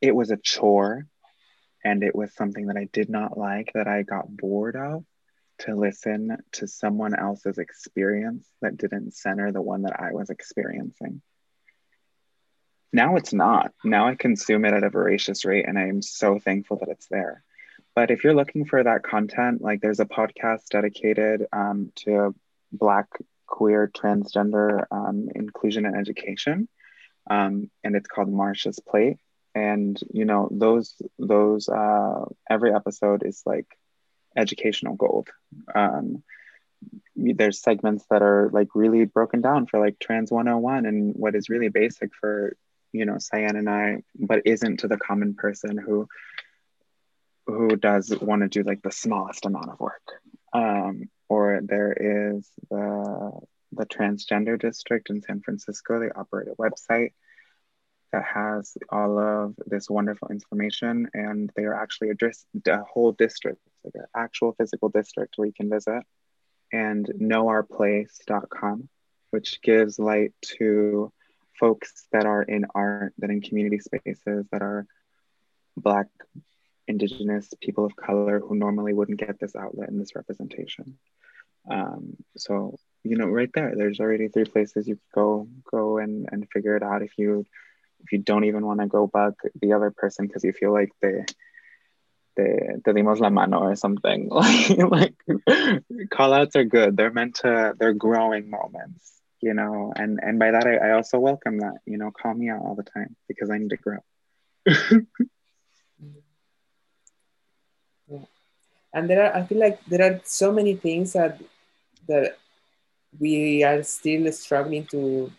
it 0.00 0.14
was 0.14 0.30
a 0.30 0.36
chore, 0.36 1.06
and 1.82 2.02
it 2.02 2.14
was 2.14 2.34
something 2.34 2.66
that 2.66 2.76
I 2.76 2.88
did 2.92 3.08
not 3.08 3.38
like 3.38 3.72
that 3.74 3.88
I 3.88 4.02
got 4.02 4.34
bored 4.34 4.76
of 4.76 5.04
to 5.60 5.74
listen 5.74 6.36
to 6.52 6.66
someone 6.66 7.14
else's 7.14 7.58
experience 7.58 8.48
that 8.60 8.76
didn't 8.76 9.14
center 9.14 9.52
the 9.52 9.62
one 9.62 9.82
that 9.82 10.00
I 10.00 10.12
was 10.12 10.30
experiencing. 10.30 11.22
Now 12.92 13.16
it's 13.16 13.32
not. 13.32 13.72
Now 13.82 14.06
I 14.06 14.14
consume 14.14 14.64
it 14.64 14.74
at 14.74 14.84
a 14.84 14.90
voracious 14.90 15.44
rate, 15.44 15.66
and 15.66 15.78
I 15.78 15.88
am 15.88 16.02
so 16.02 16.38
thankful 16.38 16.78
that 16.78 16.88
it's 16.88 17.08
there. 17.08 17.42
But 17.94 18.10
if 18.10 18.24
you're 18.24 18.34
looking 18.34 18.66
for 18.66 18.82
that 18.82 19.02
content, 19.02 19.62
like 19.62 19.80
there's 19.80 20.00
a 20.00 20.04
podcast 20.04 20.68
dedicated 20.70 21.46
um, 21.52 21.92
to 22.04 22.34
Black 22.72 23.08
queer, 23.54 23.86
transgender 23.86 24.84
um, 24.90 25.28
inclusion 25.32 25.86
and 25.86 25.96
education, 25.96 26.68
um, 27.30 27.70
and 27.84 27.94
it's 27.94 28.08
called 28.08 28.28
Marsha's 28.28 28.80
Plate. 28.80 29.18
And 29.54 29.96
you 30.12 30.24
know 30.24 30.48
those 30.50 31.00
those 31.20 31.68
uh, 31.68 32.24
every 32.50 32.74
episode 32.74 33.22
is 33.24 33.42
like 33.46 33.66
educational 34.36 34.96
gold. 34.96 35.28
Um, 35.72 36.24
there's 37.14 37.62
segments 37.62 38.04
that 38.10 38.22
are 38.22 38.50
like 38.52 38.74
really 38.74 39.04
broken 39.04 39.40
down 39.40 39.66
for 39.66 39.78
like 39.78 40.00
trans 40.00 40.32
101 40.32 40.84
and 40.84 41.14
what 41.14 41.36
is 41.36 41.48
really 41.48 41.68
basic 41.68 42.10
for 42.20 42.56
you 42.92 43.04
know 43.06 43.18
Cyan 43.18 43.54
and 43.54 43.70
I, 43.70 44.02
but 44.18 44.42
isn't 44.44 44.78
to 44.80 44.88
the 44.88 44.98
common 44.98 45.34
person 45.34 45.78
who 45.78 46.08
who 47.46 47.76
does 47.76 48.12
want 48.20 48.42
to 48.42 48.48
do 48.48 48.64
like 48.68 48.82
the 48.82 48.90
smallest 48.90 49.46
amount 49.46 49.70
of 49.70 49.78
work. 49.78 50.02
Um, 50.52 51.08
or 51.28 51.60
there 51.62 51.92
is 51.92 52.48
the, 52.70 53.32
the 53.72 53.86
transgender 53.86 54.58
district 54.60 55.10
in 55.10 55.22
San 55.22 55.40
Francisco. 55.40 55.98
They 55.98 56.10
operate 56.10 56.48
a 56.48 56.56
website 56.56 57.12
that 58.12 58.24
has 58.24 58.76
all 58.90 59.18
of 59.18 59.54
this 59.66 59.90
wonderful 59.90 60.28
information, 60.28 61.08
and 61.14 61.50
they 61.56 61.64
are 61.64 61.74
actually 61.74 62.10
a, 62.10 62.70
a 62.70 62.84
whole 62.84 63.12
district, 63.12 63.60
like 63.82 63.94
an 63.96 64.06
actual 64.14 64.52
physical 64.52 64.88
district 64.88 65.34
where 65.36 65.46
you 65.46 65.52
can 65.52 65.68
visit. 65.68 66.02
And 66.72 67.06
knowourplace.com, 67.06 68.88
which 69.30 69.62
gives 69.62 69.98
light 69.98 70.32
to 70.58 71.12
folks 71.58 72.06
that 72.12 72.26
are 72.26 72.42
in 72.42 72.66
art, 72.74 73.14
that 73.18 73.30
in 73.30 73.40
community 73.40 73.78
spaces, 73.78 74.46
that 74.50 74.62
are 74.62 74.86
Black, 75.76 76.06
Indigenous, 76.86 77.52
people 77.60 77.84
of 77.84 77.96
color 77.96 78.40
who 78.40 78.54
normally 78.54 78.92
wouldn't 78.92 79.18
get 79.18 79.38
this 79.40 79.56
outlet 79.56 79.88
and 79.88 80.00
this 80.00 80.14
representation. 80.14 80.98
Um, 81.70 82.16
so 82.36 82.76
you 83.02 83.16
know, 83.16 83.26
right 83.26 83.50
there, 83.52 83.74
there's 83.76 84.00
already 84.00 84.28
three 84.28 84.44
places 84.44 84.88
you 84.88 84.96
could 84.96 85.14
go 85.14 85.48
go 85.70 85.98
and 85.98 86.28
and 86.30 86.48
figure 86.50 86.76
it 86.76 86.82
out 86.82 87.02
if 87.02 87.12
you 87.18 87.44
if 88.02 88.12
you 88.12 88.18
don't 88.18 88.44
even 88.44 88.66
want 88.66 88.80
to 88.80 88.86
go 88.86 89.06
bug 89.06 89.34
the 89.60 89.72
other 89.72 89.90
person 89.90 90.26
because 90.26 90.44
you 90.44 90.52
feel 90.52 90.72
like 90.72 90.90
they 91.00 91.24
te, 92.36 92.42
te 92.84 92.92
dimos 92.92 93.20
la 93.20 93.30
mano 93.30 93.60
or 93.60 93.76
something. 93.76 94.28
like, 94.30 95.14
like 95.46 96.10
call 96.10 96.32
outs 96.32 96.56
are 96.56 96.64
good. 96.64 96.96
They're 96.96 97.12
meant 97.12 97.36
to, 97.36 97.74
they're 97.78 97.94
growing 97.94 98.50
moments, 98.50 99.12
you 99.40 99.54
know, 99.54 99.92
and, 99.94 100.20
and 100.22 100.38
by 100.38 100.52
that, 100.52 100.66
I, 100.66 100.88
I 100.88 100.92
also 100.92 101.18
welcome 101.18 101.58
that, 101.60 101.78
you 101.86 101.98
know, 101.98 102.10
call 102.10 102.34
me 102.34 102.50
out 102.50 102.62
all 102.62 102.74
the 102.74 102.82
time 102.82 103.16
because 103.28 103.50
I 103.50 103.58
need 103.58 103.70
to 103.70 103.76
grow. 103.76 103.98
And 108.94 109.10
there 109.10 109.26
are, 109.26 109.36
I 109.36 109.42
feel 109.44 109.58
like 109.58 109.84
there 109.86 110.02
are 110.02 110.20
so 110.24 110.52
many 110.52 110.76
things 110.76 111.12
that 111.12 111.42
that 112.06 112.38
we 113.18 113.64
are 113.64 113.82
still 113.82 114.30
struggling 114.32 114.86
to 114.86 115.30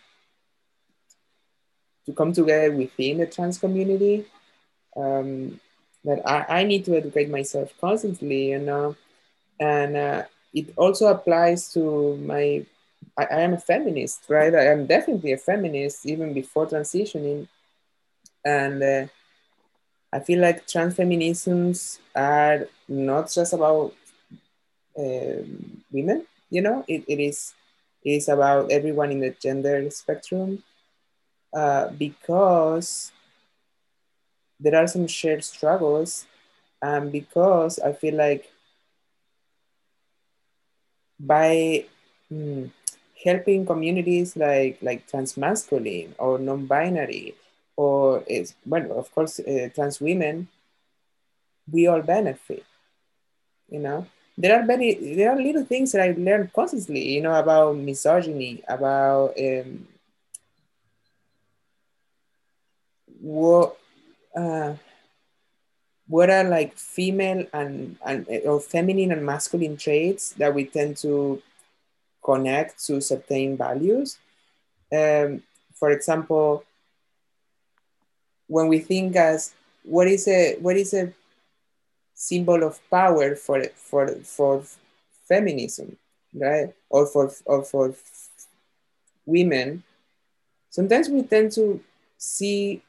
to 2.04 2.12
come 2.12 2.32
together 2.32 2.70
within 2.70 3.18
the 3.18 3.26
trans 3.26 3.58
community. 3.58 4.26
Um, 4.96 5.60
that 6.04 6.22
I, 6.24 6.60
I 6.60 6.64
need 6.64 6.84
to 6.84 6.96
educate 6.96 7.28
myself 7.28 7.72
constantly, 7.80 8.50
you 8.50 8.60
know, 8.60 8.94
and 9.58 9.96
uh, 9.96 10.22
it 10.54 10.72
also 10.76 11.06
applies 11.08 11.72
to 11.72 12.16
my. 12.16 12.64
I, 13.18 13.24
I, 13.24 13.40
am 13.40 13.54
a 13.54 13.58
feminist, 13.58 14.24
right? 14.28 14.54
I 14.54 14.66
am 14.66 14.86
definitely 14.86 15.32
a 15.32 15.38
feminist 15.38 16.06
even 16.06 16.32
before 16.32 16.66
transitioning, 16.66 17.48
and 18.44 18.82
uh, 18.82 19.06
I 20.16 20.20
feel 20.20 20.40
like 20.40 20.66
trans 20.66 20.96
feminisms 20.96 21.98
are 22.16 22.68
not 22.88 23.30
just 23.32 23.52
about 23.52 23.94
uh, 24.98 25.42
women, 25.92 26.26
you 26.50 26.62
know? 26.62 26.84
It, 26.88 27.04
it 27.08 27.20
is 27.20 27.54
it 28.04 28.10
is 28.12 28.28
about 28.28 28.70
everyone 28.70 29.10
in 29.12 29.20
the 29.20 29.30
gender 29.30 29.90
spectrum 29.90 30.62
uh, 31.54 31.88
because 31.90 33.12
there 34.60 34.76
are 34.76 34.86
some 34.86 35.06
shared 35.06 35.44
struggles 35.44 36.26
and 36.82 37.12
because 37.12 37.78
i 37.80 37.92
feel 37.92 38.14
like 38.16 38.50
by 41.20 41.84
mm, 42.32 42.70
helping 43.24 43.66
communities 43.66 44.36
like 44.36 44.78
like 44.82 45.06
transmasculine 45.10 46.10
or 46.18 46.38
non-binary 46.38 47.34
or 47.76 48.22
is 48.26 48.54
well 48.64 48.98
of 48.98 49.12
course 49.14 49.38
uh, 49.40 49.68
trans 49.74 50.00
women 50.00 50.48
we 51.70 51.86
all 51.86 52.02
benefit. 52.02 52.64
You 53.68 53.80
know, 53.80 54.06
there 54.38 54.58
are 54.58 54.64
very 54.64 55.14
there 55.16 55.32
are 55.32 55.40
little 55.40 55.64
things 55.64 55.92
that 55.92 56.02
I 56.02 56.14
learned 56.16 56.52
constantly. 56.52 57.08
You 57.14 57.22
know 57.22 57.34
about 57.34 57.76
misogyny, 57.76 58.62
about 58.68 59.34
um, 59.38 59.88
what 63.20 63.76
uh, 64.36 64.74
what 66.08 66.30
are 66.30 66.44
like 66.44 66.76
female 66.76 67.44
and, 67.52 67.96
and 68.06 68.26
or 68.44 68.60
feminine 68.60 69.10
and 69.10 69.26
masculine 69.26 69.76
traits 69.76 70.30
that 70.34 70.54
we 70.54 70.66
tend 70.66 70.96
to 70.98 71.42
connect 72.22 72.84
to 72.86 73.00
certain 73.00 73.56
values. 73.56 74.18
Um, 74.92 75.42
for 75.74 75.90
example, 75.90 76.64
when 78.46 78.68
we 78.68 78.78
think 78.78 79.16
as 79.16 79.54
what 79.82 80.06
is 80.08 80.26
a 80.28 80.56
what 80.60 80.76
is 80.76 80.94
a 80.94 81.12
symbol 82.14 82.62
of 82.62 82.80
power 82.90 83.34
for 83.36 83.64
for 83.74 84.08
for 84.22 84.62
feminism, 85.28 85.96
right? 86.34 86.72
Or 86.88 87.06
for 87.06 87.32
or 87.44 87.62
for 87.64 87.94
women, 89.24 89.82
sometimes 90.70 91.08
we 91.08 91.22
tend 91.22 91.52
to 91.52 91.80
see 92.16 92.82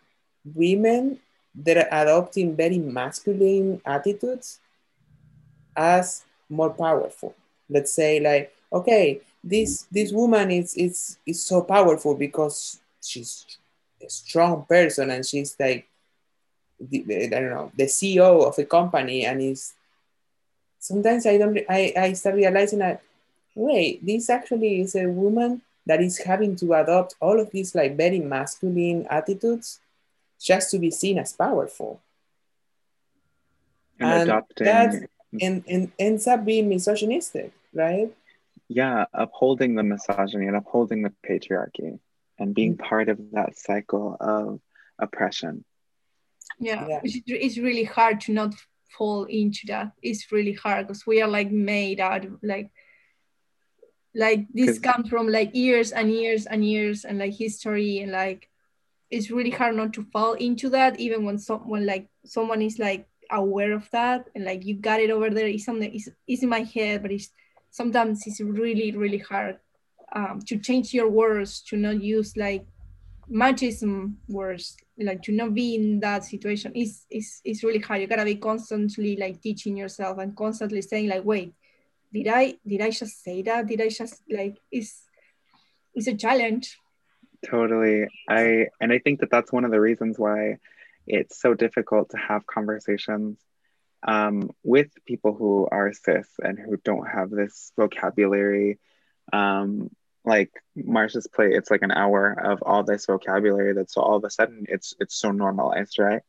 women 0.56 1.20
that 1.56 1.78
are 1.78 2.02
adopting 2.04 2.56
very 2.56 2.78
masculine 2.78 3.82
attitudes 3.86 4.60
as 5.76 6.24
more 6.50 6.70
powerful. 6.70 7.36
Let's 7.70 7.91
say 7.93 8.20
like, 8.20 8.54
okay, 8.72 9.22
this 9.43 9.88
this 9.91 10.12
woman 10.12 10.52
is 10.52 10.76
is 10.76 11.17
is 11.26 11.43
so 11.43 11.62
powerful 11.62 12.15
because 12.15 12.80
she's 13.02 13.46
strong 14.08 14.66
person 14.66 15.10
and 15.12 15.26
she's 15.26 15.56
like 15.60 15.88
the, 16.80 17.04
I 17.26 17.28
don't 17.28 17.50
know 17.50 17.72
the 17.76 17.86
CEO 17.86 18.46
of 18.46 18.58
a 18.60 18.66
company 18.66 19.26
and 19.26 19.42
is 19.42 19.74
sometimes 20.80 21.26
I 21.26 21.38
don't 21.38 21.58
I, 21.70 21.94
I 21.98 22.14
start 22.14 22.36
realizing 22.36 22.80
that 22.80 23.02
wait 23.56 24.06
this 24.06 24.30
actually 24.30 24.82
is 24.82 24.96
a 24.96 25.08
woman 25.08 25.62
that 25.86 26.02
is 26.02 26.20
having 26.20 26.56
to 26.58 26.74
adopt 26.74 27.16
all 27.20 27.40
of 27.40 27.50
these 27.52 27.74
like 27.74 27.98
very 27.98 28.20
masculine 28.20 29.08
attitudes 29.10 29.80
just 30.40 30.70
to 30.72 30.80
be 30.80 30.92
seen 30.92 31.18
as 31.18 31.34
powerful. 31.34 32.02
And, 34.00 34.12
And 34.12 34.22
adopting, 34.30 34.66
that 34.66 34.94
and, 35.42 35.64
and 35.68 35.92
ends 35.98 36.28
up 36.28 36.46
being 36.46 36.70
misogynistic, 36.70 37.52
right? 37.74 38.12
yeah, 38.70 39.06
upholding 39.14 39.76
the 39.76 39.84
misogyny 39.84 40.48
and 40.48 40.58
upholding 40.58 41.02
the 41.02 41.14
patriarchy 41.28 42.00
and 42.39 42.54
being 42.56 42.76
Mm. 42.78 42.84
part 42.89 43.10
of 43.10 43.17
that 43.32 43.58
cycle 43.58 44.15
of 44.19 44.60
oppression. 45.00 45.63
yeah, 46.60 46.88
Yeah. 46.88 47.02
It's, 47.04 47.17
it's 47.28 47.58
really 47.58 47.84
hard 47.84 48.21
to 48.21 48.32
not 48.32 48.54
fall 48.97 49.26
into 49.26 49.67
that 49.67 49.91
it's 50.02 50.32
really 50.32 50.54
hard 50.54 50.88
because 50.88 51.06
we 51.06 51.21
are 51.21 51.28
like 51.28 51.52
made 51.52 52.00
out 52.00 52.23
of 52.26 52.39
like 52.41 52.71
like 54.15 54.47
this 54.54 54.80
comes 54.80 55.10
from 55.10 55.28
like 55.28 55.54
years 55.54 55.91
and 55.91 56.12
years 56.12 56.45
and 56.47 56.65
years 56.65 57.06
and 57.06 57.19
like 57.19 57.34
history 57.34 58.00
and 58.00 58.12
like 58.12 58.50
it's 59.12 59.30
really 59.30 59.52
hard 59.52 59.76
not 59.76 59.93
to 59.93 60.04
fall 60.13 60.34
into 60.34 60.69
that 60.69 61.00
even 61.00 61.26
when 61.26 61.38
someone 61.38 61.86
like 61.86 62.08
someone 62.26 62.62
is 62.62 62.80
like 62.80 63.08
aware 63.30 63.73
of 63.73 63.88
that 63.91 64.28
and 64.34 64.45
like 64.45 64.65
you 64.65 64.73
got 64.73 65.00
it 65.02 65.12
over 65.12 65.30
there 65.30 65.47
it's 65.47 65.65
something 65.65 65.93
it's, 65.93 66.10
it's 66.26 66.41
in 66.43 66.50
my 66.50 66.62
head 66.62 67.02
but 67.02 67.12
it's 67.12 67.30
sometimes 67.69 68.26
it's 68.26 68.39
really 68.39 68.91
really 68.93 69.19
hard 69.19 69.60
um, 70.13 70.39
to 70.46 70.58
change 70.58 70.93
your 70.93 71.10
words 71.10 71.62
to 71.62 71.78
not 71.78 72.02
use 72.02 72.36
like 72.38 72.65
machism 73.30 74.17
words 74.30 74.78
like 75.00 75.22
to 75.22 75.34
not 75.34 75.54
be 75.54 75.76
in 75.76 76.00
that 76.00 76.24
situation 76.24 76.72
is 76.74 77.06
is 77.10 77.41
is 77.43 77.62
really 77.62 77.80
hard 77.80 78.00
you 78.00 78.08
gotta 78.08 78.24
be 78.24 78.36
constantly 78.36 79.17
like 79.17 79.41
teaching 79.41 79.76
yourself 79.76 80.17
and 80.17 80.36
constantly 80.36 80.82
saying 80.82 81.10
like 81.10 81.26
wait 81.26 81.54
did 82.13 82.28
i 82.30 82.54
did 82.65 82.82
i 82.82 82.89
just 82.89 83.22
say 83.22 83.41
that 83.41 83.67
did 83.67 83.82
i 83.82 83.89
just 83.89 84.22
like 84.30 84.58
it's 84.72 85.04
it's 85.93 86.08
a 86.08 86.15
challenge 86.15 86.78
Totally. 87.46 88.08
I 88.28 88.67
and 88.82 88.91
I 88.91 89.00
think 89.00 89.20
that 89.20 89.30
that's 89.30 89.52
one 89.52 89.65
of 89.65 89.72
the 89.72 89.80
reasons 89.80 90.17
why 90.17 90.58
it's 91.06 91.39
so 91.39 91.54
difficult 91.54 92.10
to 92.10 92.17
have 92.17 92.48
conversations 92.48 93.38
um, 94.06 94.52
with 94.63 94.89
people 95.06 95.34
who 95.34 95.67
are 95.72 95.93
cis 95.93 96.28
and 96.39 96.58
who 96.58 96.78
don't 96.78 97.08
have 97.08 97.30
this 97.30 97.72
vocabulary. 97.78 98.80
Um, 99.34 99.90
like 100.26 100.52
Marsha's 100.78 101.28
Plate, 101.28 101.54
it's 101.54 101.72
like 101.72 101.84
an 101.84 101.92
hour 101.92 102.34
of 102.34 102.62
all 102.62 102.84
this 102.84 103.06
vocabulary 103.06 103.74
that's 103.74 103.94
so 103.94 104.02
all 104.02 104.18
of 104.18 104.24
a 104.24 104.30
sudden 104.30 104.66
it's 104.68 104.94
it's 105.00 105.16
so 105.16 105.32
normalized, 105.32 106.00
right? 106.00 106.22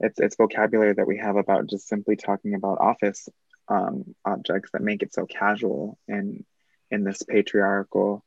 It's 0.00 0.20
it's 0.20 0.36
vocabulary 0.36 0.94
that 0.94 1.06
we 1.06 1.18
have 1.18 1.36
about 1.36 1.68
just 1.68 1.88
simply 1.88 2.16
talking 2.16 2.54
about 2.54 2.80
office 2.80 3.28
um, 3.68 4.14
objects 4.24 4.70
that 4.72 4.82
make 4.82 5.02
it 5.02 5.14
so 5.14 5.26
casual 5.26 5.98
in 6.06 6.44
in 6.90 7.04
this 7.04 7.22
patriarchal 7.22 8.24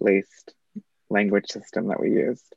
laced 0.00 0.54
language 1.10 1.46
system 1.48 1.88
that 1.88 2.00
we 2.00 2.10
used. 2.12 2.54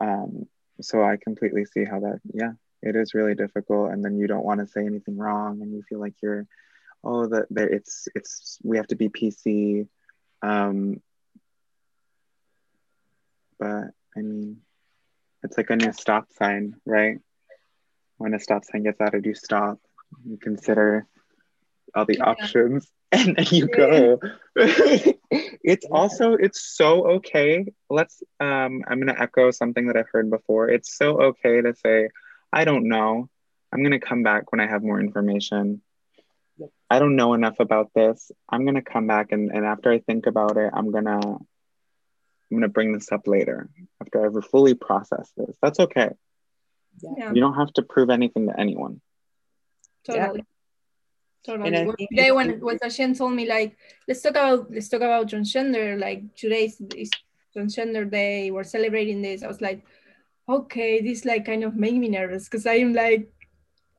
Um, 0.00 0.46
so 0.80 1.02
I 1.02 1.16
completely 1.16 1.64
see 1.64 1.84
how 1.84 2.00
that, 2.00 2.20
yeah, 2.32 2.52
it 2.82 2.94
is 2.94 3.14
really 3.14 3.34
difficult. 3.34 3.90
And 3.90 4.04
then 4.04 4.18
you 4.18 4.26
don't 4.26 4.44
want 4.44 4.60
to 4.60 4.66
say 4.66 4.84
anything 4.84 5.16
wrong, 5.16 5.62
and 5.62 5.72
you 5.72 5.82
feel 5.88 5.98
like 5.98 6.14
you're, 6.22 6.46
oh, 7.02 7.26
that 7.26 7.46
it's 7.50 8.08
it's 8.14 8.58
we 8.62 8.76
have 8.76 8.86
to 8.88 8.96
be 8.96 9.08
PC. 9.08 9.88
Um, 10.42 11.00
but 13.58 13.90
I 14.16 14.20
mean, 14.20 14.58
it's 15.42 15.56
like 15.56 15.70
a 15.70 15.76
new 15.76 15.92
stop 15.92 16.26
sign, 16.32 16.74
right? 16.86 17.16
When 18.18 18.34
a 18.34 18.38
stop 18.40 18.64
sign 18.64 18.84
gets 18.84 19.00
added, 19.00 19.24
you 19.26 19.34
stop. 19.34 19.78
You 20.24 20.38
consider 20.38 21.06
all 21.94 22.04
the 22.04 22.20
Yeah. 22.20 22.20
options, 22.20 22.90
and 23.12 23.36
then 23.36 23.46
you 23.50 23.68
go. 23.68 24.18
it's 25.62 25.86
also 25.90 26.32
it's 26.34 26.60
so 26.76 27.06
okay. 27.16 27.64
Let's 27.90 28.22
um 28.40 28.82
I'm 28.88 28.98
gonna 29.00 29.16
echo 29.18 29.50
something 29.50 29.86
that 29.86 29.96
I've 29.96 30.10
heard 30.12 30.30
before. 30.30 30.68
It's 30.68 30.96
so 30.96 31.20
okay 31.22 31.60
to 31.62 31.74
say, 31.74 32.08
I 32.52 32.64
don't 32.64 32.88
know. 32.88 33.28
I'm 33.72 33.82
gonna 33.82 34.00
come 34.00 34.22
back 34.22 34.50
when 34.52 34.60
I 34.60 34.66
have 34.68 34.82
more 34.82 35.00
information. 35.00 35.80
Yep. 36.90 36.96
I 36.96 36.98
don't 36.98 37.16
know 37.16 37.34
enough 37.34 37.56
about 37.60 37.90
this. 37.94 38.30
I'm 38.48 38.64
gonna 38.64 38.82
come 38.82 39.06
back 39.06 39.32
and, 39.32 39.50
and 39.50 39.64
after 39.64 39.90
I 39.90 39.98
think 40.00 40.26
about 40.26 40.56
it, 40.56 40.70
I'm 40.72 40.90
gonna 40.90 41.18
I'm 42.50 42.56
gonna 42.56 42.68
bring 42.68 42.92
this 42.92 43.12
up 43.12 43.26
later 43.26 43.68
after 44.00 44.24
I've 44.24 44.44
fully 44.46 44.74
processed 44.74 45.32
this. 45.36 45.56
That's 45.62 45.80
okay. 45.80 46.10
yeah 47.02 47.32
You 47.32 47.40
don't 47.40 47.54
have 47.54 47.72
to 47.74 47.82
prove 47.82 48.10
anything 48.10 48.46
to 48.48 48.58
anyone. 48.58 49.00
Yeah. 50.08 50.26
totally 50.26 50.44
totally 51.44 51.66
And 51.68 51.76
I 51.76 51.84
Well, 51.84 51.96
think 51.96 52.10
today 52.10 52.30
it's- 52.30 52.34
when 52.36 52.60
when 52.60 52.78
Sashin 52.78 53.16
told 53.16 53.32
me 53.34 53.46
like 53.46 53.76
let's 54.06 54.22
talk 54.22 54.32
about 54.32 54.70
let's 54.70 54.88
talk 54.88 55.02
about 55.02 55.28
transgender 55.28 55.98
like 55.98 56.22
today's 56.34 56.80
is 56.96 57.10
transgender 57.54 58.08
day 58.10 58.50
we're 58.50 58.64
celebrating 58.76 59.20
this 59.22 59.42
i 59.42 59.48
was 59.48 59.60
like 59.60 59.80
okay 60.48 61.00
this 61.00 61.24
like 61.24 61.44
kind 61.46 61.64
of 61.64 61.74
made 61.76 61.96
me 61.96 62.08
nervous 62.08 62.44
because 62.44 62.66
i'm 62.66 62.92
like 62.92 63.22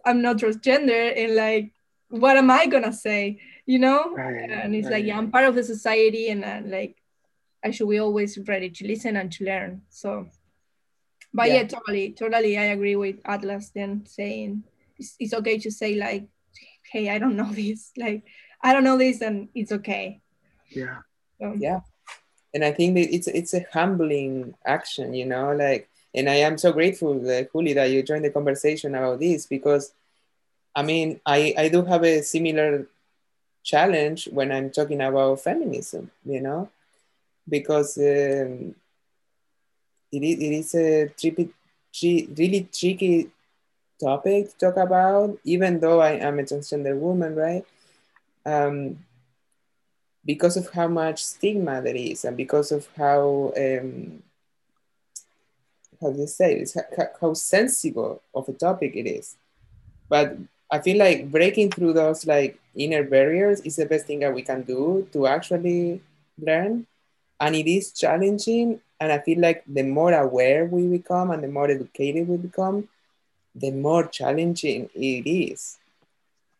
i'm 0.05 0.21
not 0.21 0.37
transgender 0.37 1.11
and 1.21 1.35
like 1.35 1.71
what 2.09 2.37
am 2.37 2.49
i 2.49 2.65
gonna 2.65 2.93
say 2.93 3.39
you 3.65 3.79
know 3.79 4.13
Right, 4.15 4.49
and 4.49 4.75
it's 4.75 4.89
like 4.89 5.05
yeah 5.05 5.17
i'm 5.17 5.31
part 5.31 5.45
of 5.45 5.55
the 5.55 5.63
society 5.63 6.29
and 6.29 6.43
uh, 6.43 6.61
like 6.65 6.95
i 7.63 7.71
should 7.71 7.89
be 7.89 7.99
always 7.99 8.37
ready 8.47 8.69
to 8.69 8.87
listen 8.87 9.15
and 9.15 9.31
to 9.33 9.45
learn 9.45 9.81
so 9.89 10.27
but 11.33 11.47
yeah, 11.49 11.61
Yeah. 11.61 11.67
totally 11.67 12.11
totally 12.13 12.57
i 12.57 12.65
agree 12.65 12.95
with 12.95 13.17
atlas 13.25 13.69
then 13.69 14.05
saying 14.05 14.63
it's, 14.97 15.15
it's 15.19 15.33
okay 15.33 15.57
to 15.59 15.71
say 15.71 15.95
like 15.95 16.27
hey 16.91 17.09
i 17.09 17.19
don't 17.19 17.35
know 17.41 17.51
this 17.53 17.91
like 17.97 18.23
i 18.63 18.73
don't 18.73 18.83
know 18.83 18.97
this 18.97 19.21
and 19.21 19.49
it's 19.53 19.71
okay 19.71 20.21
Yeah. 20.69 21.01
so, 21.39 21.53
Yeah. 21.57 21.81
and 22.53 22.63
I 22.65 22.71
think 22.71 22.95
that 22.95 23.13
it's 23.13 23.27
it's 23.27 23.53
a 23.53 23.65
humbling 23.73 24.55
action, 24.65 25.13
you 25.13 25.25
know, 25.25 25.53
like, 25.55 25.89
and 26.15 26.27
I 26.29 26.37
am 26.47 26.57
so 26.57 26.71
grateful, 26.73 27.13
like, 27.21 27.51
Juli, 27.51 27.73
that 27.73 27.91
you 27.91 28.01
joined 28.01 28.25
the 28.25 28.31
conversation 28.31 28.95
about 28.95 29.19
this 29.19 29.45
because, 29.45 29.93
I 30.75 30.83
mean, 30.83 31.19
I 31.25 31.53
I 31.57 31.69
do 31.69 31.83
have 31.85 32.03
a 32.03 32.21
similar 32.21 32.87
challenge 33.63 34.27
when 34.31 34.51
I'm 34.51 34.69
talking 34.71 35.01
about 35.01 35.41
feminism, 35.41 36.11
you 36.25 36.41
know, 36.41 36.69
because 37.47 37.97
um, 37.97 38.75
it 40.11 40.23
is 40.23 40.39
it 40.39 40.53
is 40.53 40.75
a 40.75 41.07
tricky, 41.09 41.49
tri- 41.93 42.27
really 42.37 42.67
tricky 42.71 43.29
topic 44.01 44.51
to 44.51 44.57
talk 44.57 44.77
about, 44.77 45.37
even 45.43 45.79
though 45.79 46.01
I 46.01 46.11
am 46.13 46.39
a 46.39 46.43
transgender 46.43 46.97
woman, 46.97 47.35
right? 47.35 47.65
Um, 48.45 48.99
because 50.25 50.57
of 50.57 50.69
how 50.71 50.87
much 50.87 51.23
stigma 51.23 51.81
there 51.81 51.95
is 51.95 52.25
and 52.25 52.37
because 52.37 52.71
of 52.71 52.87
how 52.97 53.53
um, 53.57 54.23
how 56.01 56.11
do 56.11 56.19
you 56.19 56.27
say 56.27 56.65
how, 56.95 57.07
how 57.21 57.33
sensible 57.33 58.21
of 58.33 58.47
a 58.49 58.53
topic 58.53 58.95
it 58.95 59.07
is. 59.07 59.35
But 60.07 60.37
i 60.71 60.79
feel 60.79 60.97
like 60.97 61.31
breaking 61.31 61.69
through 61.71 61.93
those 61.93 62.25
like 62.25 62.59
inner 62.75 63.03
barriers 63.03 63.59
is 63.61 63.75
the 63.75 63.85
best 63.85 64.05
thing 64.07 64.19
that 64.19 64.33
we 64.33 64.41
can 64.41 64.61
do 64.63 65.07
to 65.11 65.27
actually 65.27 66.01
learn. 66.39 66.85
And 67.39 67.55
it 67.55 67.67
is 67.67 67.91
challenging 67.91 68.79
and 68.99 69.11
i 69.11 69.19
feel 69.19 69.39
like 69.39 69.63
the 69.67 69.83
more 69.83 70.13
aware 70.13 70.65
we 70.65 70.87
become 70.87 71.31
and 71.31 71.43
the 71.43 71.47
more 71.47 71.69
educated 71.69 72.27
we 72.27 72.37
become 72.37 72.87
the 73.55 73.71
more 73.71 74.05
challenging 74.07 74.89
it 74.95 75.27
is. 75.29 75.77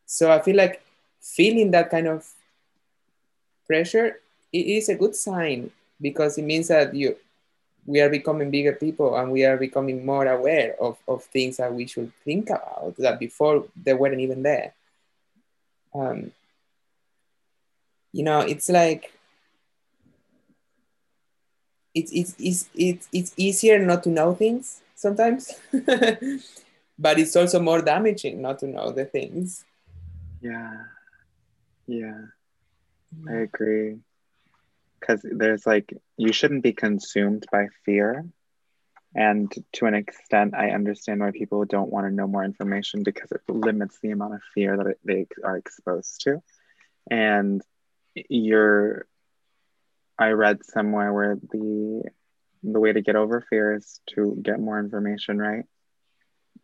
So 0.06 0.32
I 0.32 0.39
feel 0.41 0.56
like 0.56 0.82
feeling 1.22 1.72
that 1.72 1.89
kind 1.89 2.08
of 2.08 2.26
pressure 3.67 4.19
it 4.52 4.65
is 4.65 4.89
a 4.89 4.95
good 4.95 5.15
sign 5.15 5.72
because 6.02 6.38
it 6.38 6.43
means 6.43 6.67
that 6.67 6.93
you 6.95 7.15
we 7.89 7.99
are 8.02 8.10
becoming 8.10 8.52
bigger 8.52 8.73
people 8.73 9.17
and 9.17 9.32
we 9.32 9.43
are 9.43 9.58
becoming 9.58 10.06
more 10.06 10.28
aware 10.28 10.75
of, 10.80 10.99
of 11.08 11.23
things 11.23 11.58
that 11.58 11.73
we 11.73 11.88
should 11.88 12.13
think 12.23 12.52
about 12.52 12.93
that 12.99 13.17
before 13.17 13.65
they 13.84 13.95
weren't 13.95 14.19
even 14.21 14.43
there. 14.43 14.75
Um, 15.95 16.32
you 18.13 18.21
know, 18.21 18.41
it's 18.41 18.69
like 18.69 19.12
it's 21.95 22.12
it's 22.13 22.36
it's 22.38 22.69
it's, 22.75 23.10
it's 23.12 23.34
easier 23.38 23.84
not 23.84 24.04
to 24.04 24.10
know 24.10 24.36
things 24.36 24.82
sometimes, 24.93 25.60
but 26.99 27.17
it's 27.17 27.36
also 27.36 27.60
more 27.60 27.82
damaging 27.82 28.39
not 28.39 28.60
to 28.60 28.67
know 28.67 28.91
the 28.91 29.06
things. 29.06 29.65
Yeah, 30.41 30.78
yeah, 31.88 32.21
I 33.28 33.49
agree 33.49 33.97
because 34.99 35.21
there's 35.23 35.65
like 35.65 35.93
you 36.17 36.33
shouldn't 36.33 36.63
be 36.63 36.73
consumed 36.73 37.45
by 37.51 37.67
fear. 37.85 38.25
And 39.15 39.51
to 39.73 39.88
an 39.88 39.95
extent 39.95 40.53
i 40.53 40.69
understand 40.69 41.19
why 41.19 41.31
people 41.31 41.65
don't 41.65 41.91
want 41.91 42.05
to 42.05 42.13
know 42.13 42.27
more 42.27 42.43
information 42.43 43.01
because 43.01 43.31
it 43.31 43.41
limits 43.47 43.97
the 44.01 44.12
amount 44.12 44.35
of 44.35 44.41
fear 44.53 44.77
that 44.77 44.85
it, 44.85 44.99
they 45.03 45.25
are 45.43 45.57
exposed 45.57 46.21
to. 46.21 46.43
And 47.09 47.62
you're 48.15 49.07
i 50.17 50.29
read 50.29 50.65
somewhere 50.65 51.13
where 51.13 51.35
the 51.35 52.03
the 52.62 52.79
way 52.79 52.91
to 52.91 53.01
get 53.01 53.15
over 53.15 53.41
fear 53.49 53.75
is 53.75 54.01
to 54.07 54.38
get 54.41 54.59
more 54.59 54.79
information 54.79 55.38
right? 55.39 55.65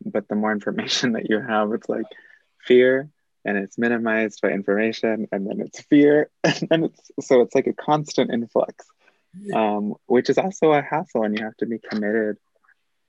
But 0.05 0.27
the 0.27 0.35
more 0.35 0.51
information 0.59 1.13
that 1.13 1.29
you 1.29 1.39
have 1.39 1.73
it's 1.73 1.89
like 1.89 2.05
fear 2.61 3.09
and 3.45 3.57
it's 3.57 3.77
minimized 3.77 4.41
by 4.41 4.49
information 4.49 5.27
and 5.31 5.47
then 5.47 5.61
it's 5.61 5.81
fear 5.83 6.29
and 6.43 6.67
then 6.69 6.83
it's 6.85 7.11
so 7.27 7.41
it's 7.41 7.55
like 7.55 7.67
a 7.67 7.73
constant 7.73 8.31
influx 8.31 8.85
um, 9.53 9.93
which 10.07 10.29
is 10.29 10.37
also 10.37 10.71
a 10.73 10.81
hassle 10.81 11.23
and 11.23 11.37
you 11.37 11.43
have 11.43 11.57
to 11.57 11.65
be 11.65 11.79
committed 11.79 12.37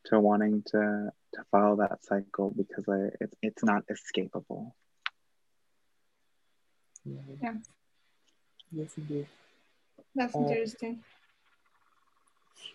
to 0.07 0.21
wanting 0.21 0.63
to 0.67 1.11
to 1.35 1.43
follow 1.51 1.77
that 1.77 2.05
cycle 2.05 2.53
because 2.57 2.85
I, 2.89 3.11
it's 3.21 3.35
it's 3.43 3.65
not 3.65 3.83
escapable 3.89 4.73
Yeah, 7.05 7.55
Yes, 8.73 8.91
indeed. 8.99 9.27
that's 10.15 10.35
Uh, 10.35 10.41
interesting. 10.41 11.05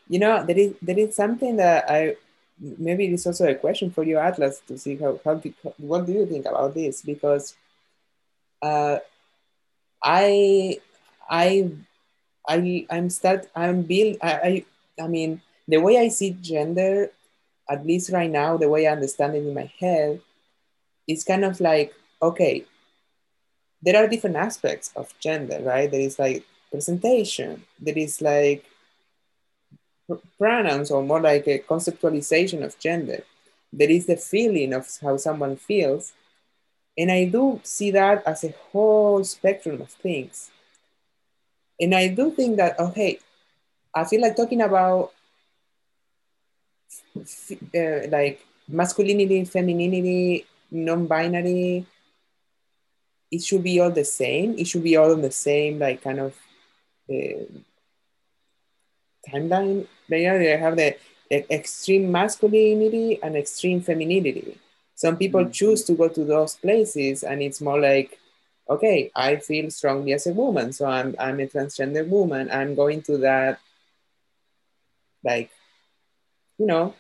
You 0.08 0.20
know, 0.20 0.46
there 0.46 0.58
is 0.58 0.74
there 0.82 0.98
is 0.98 1.16
something 1.16 1.58
that 1.58 1.90
I 1.90 2.16
maybe 2.62 3.06
it 3.08 3.14
is 3.14 3.26
also 3.26 3.50
a 3.50 3.56
question 3.56 3.90
for 3.90 4.04
you, 4.04 4.18
Atlas, 4.18 4.62
to 4.68 4.78
see 4.78 4.96
how, 4.96 5.20
how 5.26 5.42
what 5.78 6.06
do 6.06 6.14
you 6.14 6.26
think 6.26 6.46
about 6.46 6.74
this? 6.74 7.02
Because 7.02 7.56
uh, 8.62 9.00
I 10.04 10.78
I 11.30 11.72
I 12.48 12.86
I'm 12.90 13.10
start 13.10 13.50
I'm 13.56 13.82
build 13.82 14.18
I, 14.22 14.34
I 14.34 14.66
I 15.04 15.08
mean 15.08 15.42
the 15.68 15.78
way 15.78 15.98
I 15.98 16.10
see 16.10 16.38
gender, 16.42 17.12
at 17.70 17.86
least 17.86 18.12
right 18.12 18.30
now, 18.30 18.58
the 18.58 18.70
way 18.70 18.88
I 18.88 18.94
understand 18.94 19.36
it 19.36 19.46
in 19.46 19.54
my 19.54 19.72
head, 19.80 20.22
is 21.08 21.24
kind 21.24 21.44
of 21.44 21.60
like 21.60 21.94
okay, 22.22 22.66
there 23.82 23.98
are 23.98 24.08
different 24.08 24.36
aspects 24.36 24.92
of 24.96 25.14
gender, 25.20 25.60
right? 25.64 25.90
There 25.90 26.02
is 26.02 26.20
like 26.20 26.46
presentation, 26.70 27.64
there 27.80 27.98
is 27.98 28.22
like 28.22 28.66
pronouns 30.38 30.92
or 30.92 31.04
more 31.04 31.22
like 31.22 31.48
a 31.48 31.60
conceptualization 31.60 32.64
of 32.64 32.78
gender. 32.80 33.24
There 33.72 33.90
is 33.90 34.06
the 34.06 34.18
feeling 34.18 34.74
of 34.74 34.88
how 35.02 35.18
someone 35.18 35.56
feels. 35.56 36.14
And 36.98 37.12
I 37.12 37.26
do 37.26 37.60
see 37.64 37.92
that 37.92 38.24
as 38.28 38.44
a 38.44 38.54
whole 38.72 39.24
spectrum 39.24 39.82
of 39.82 39.90
things. 39.90 40.52
And 41.80 41.96
I 41.96 42.10
do 42.10 42.32
think 42.32 42.58
that, 42.58 42.80
okay, 42.80 43.20
I 43.96 44.04
feel 44.04 44.22
like 44.22 44.36
talking 44.36 44.62
about 44.62 45.12
uh, 47.16 48.08
like 48.10 48.46
masculinity, 48.68 49.44
femininity, 49.46 50.46
non 50.70 51.08
binary, 51.08 51.86
it 53.32 53.44
should 53.44 53.64
be 53.64 53.80
all 53.80 53.92
the 53.92 54.04
same. 54.06 54.58
It 54.58 54.68
should 54.68 54.84
be 54.84 54.98
all 54.98 55.12
on 55.12 55.22
the 55.22 55.32
same, 55.32 55.80
like, 55.80 56.04
kind 56.04 56.20
of 56.20 56.36
uh, 57.10 57.46
timeline 59.30 59.86
there 60.10 60.38
they 60.40 60.58
have 60.58 60.76
the 60.78 60.96
e- 61.32 61.46
extreme 61.50 62.12
masculinity 62.12 63.20
and 63.24 63.36
extreme 63.36 63.82
femininity 63.82 64.58
some 64.96 65.18
people 65.18 65.46
Mhm. 65.46 65.54
choose 65.54 65.84
to 65.84 65.94
go 65.94 66.08
to 66.08 66.24
those 66.26 66.56
places 66.56 67.24
and 67.24 67.42
it's 67.42 67.62
more 67.62 67.80
like 67.80 68.18
okay 68.70 69.12
i 69.16 69.36
feel 69.36 69.70
strongly 69.70 70.14
as 70.14 70.28
a 70.28 70.34
woman 70.34 70.72
so 70.72 70.86
i'm 70.86 71.16
i'm 71.20 71.40
a 71.40 71.48
transgender 71.48 72.08
woman 72.08 72.50
i'm 72.52 72.76
going 72.76 73.02
to 73.02 73.18
that 73.18 73.60
like 75.24 75.52
you 76.58 76.66
know 76.66 76.94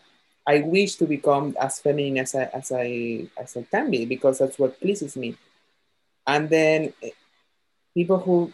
i 0.47 0.59
wish 0.61 0.95
to 0.95 1.05
become 1.05 1.55
as 1.59 1.79
feminine 1.79 2.17
as 2.19 2.35
i 2.35 2.43
as 2.53 2.71
i 2.71 3.27
as 3.37 3.57
i 3.57 3.63
can 3.71 3.89
be 3.89 4.05
because 4.05 4.39
that's 4.39 4.59
what 4.59 4.79
pleases 4.79 5.15
me 5.15 5.35
and 6.27 6.49
then 6.49 6.93
eh, 7.03 7.11
people 7.95 8.17
who 8.19 8.51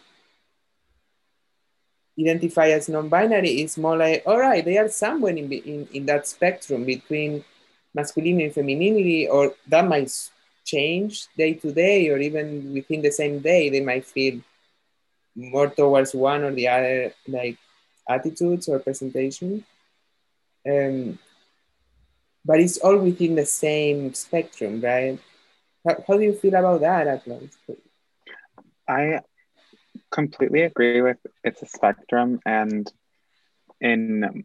identify 2.18 2.68
as 2.68 2.88
non-binary 2.88 3.62
is 3.62 3.78
more 3.78 3.96
like 3.96 4.22
all 4.26 4.38
right 4.38 4.64
they 4.64 4.76
are 4.76 4.88
somewhere 4.88 5.36
in, 5.36 5.50
in, 5.52 5.88
in 5.92 6.06
that 6.06 6.26
spectrum 6.26 6.84
between 6.84 7.44
masculinity 7.94 8.44
and 8.44 8.54
femininity 8.54 9.28
or 9.28 9.54
that 9.68 9.86
might 9.86 10.10
change 10.64 11.26
day 11.36 11.54
to 11.54 11.72
day 11.72 12.10
or 12.10 12.18
even 12.18 12.72
within 12.74 13.00
the 13.02 13.10
same 13.10 13.38
day 13.38 13.70
they 13.70 13.80
might 13.80 14.04
feel 14.04 14.40
more 15.34 15.68
towards 15.68 16.14
one 16.14 16.42
or 16.42 16.52
the 16.52 16.68
other 16.68 17.12
like 17.28 17.56
attitudes 18.08 18.68
or 18.68 18.78
presentation. 18.80 19.64
Um, 20.68 21.18
but 22.44 22.60
it's 22.60 22.78
all 22.78 22.98
within 22.98 23.34
the 23.36 23.46
same 23.46 24.12
spectrum 24.14 24.80
right? 24.80 25.18
How, 25.86 26.04
how 26.06 26.14
do 26.18 26.24
you 26.24 26.34
feel 26.34 26.54
about 26.54 26.80
that 26.80 27.06
atlas? 27.06 27.56
I 28.88 29.20
completely 30.10 30.62
agree 30.62 30.94
with 30.94 31.10
it's 31.44 31.62
a 31.62 31.66
spectrum 31.66 32.40
and 32.44 32.90
in 33.80 34.44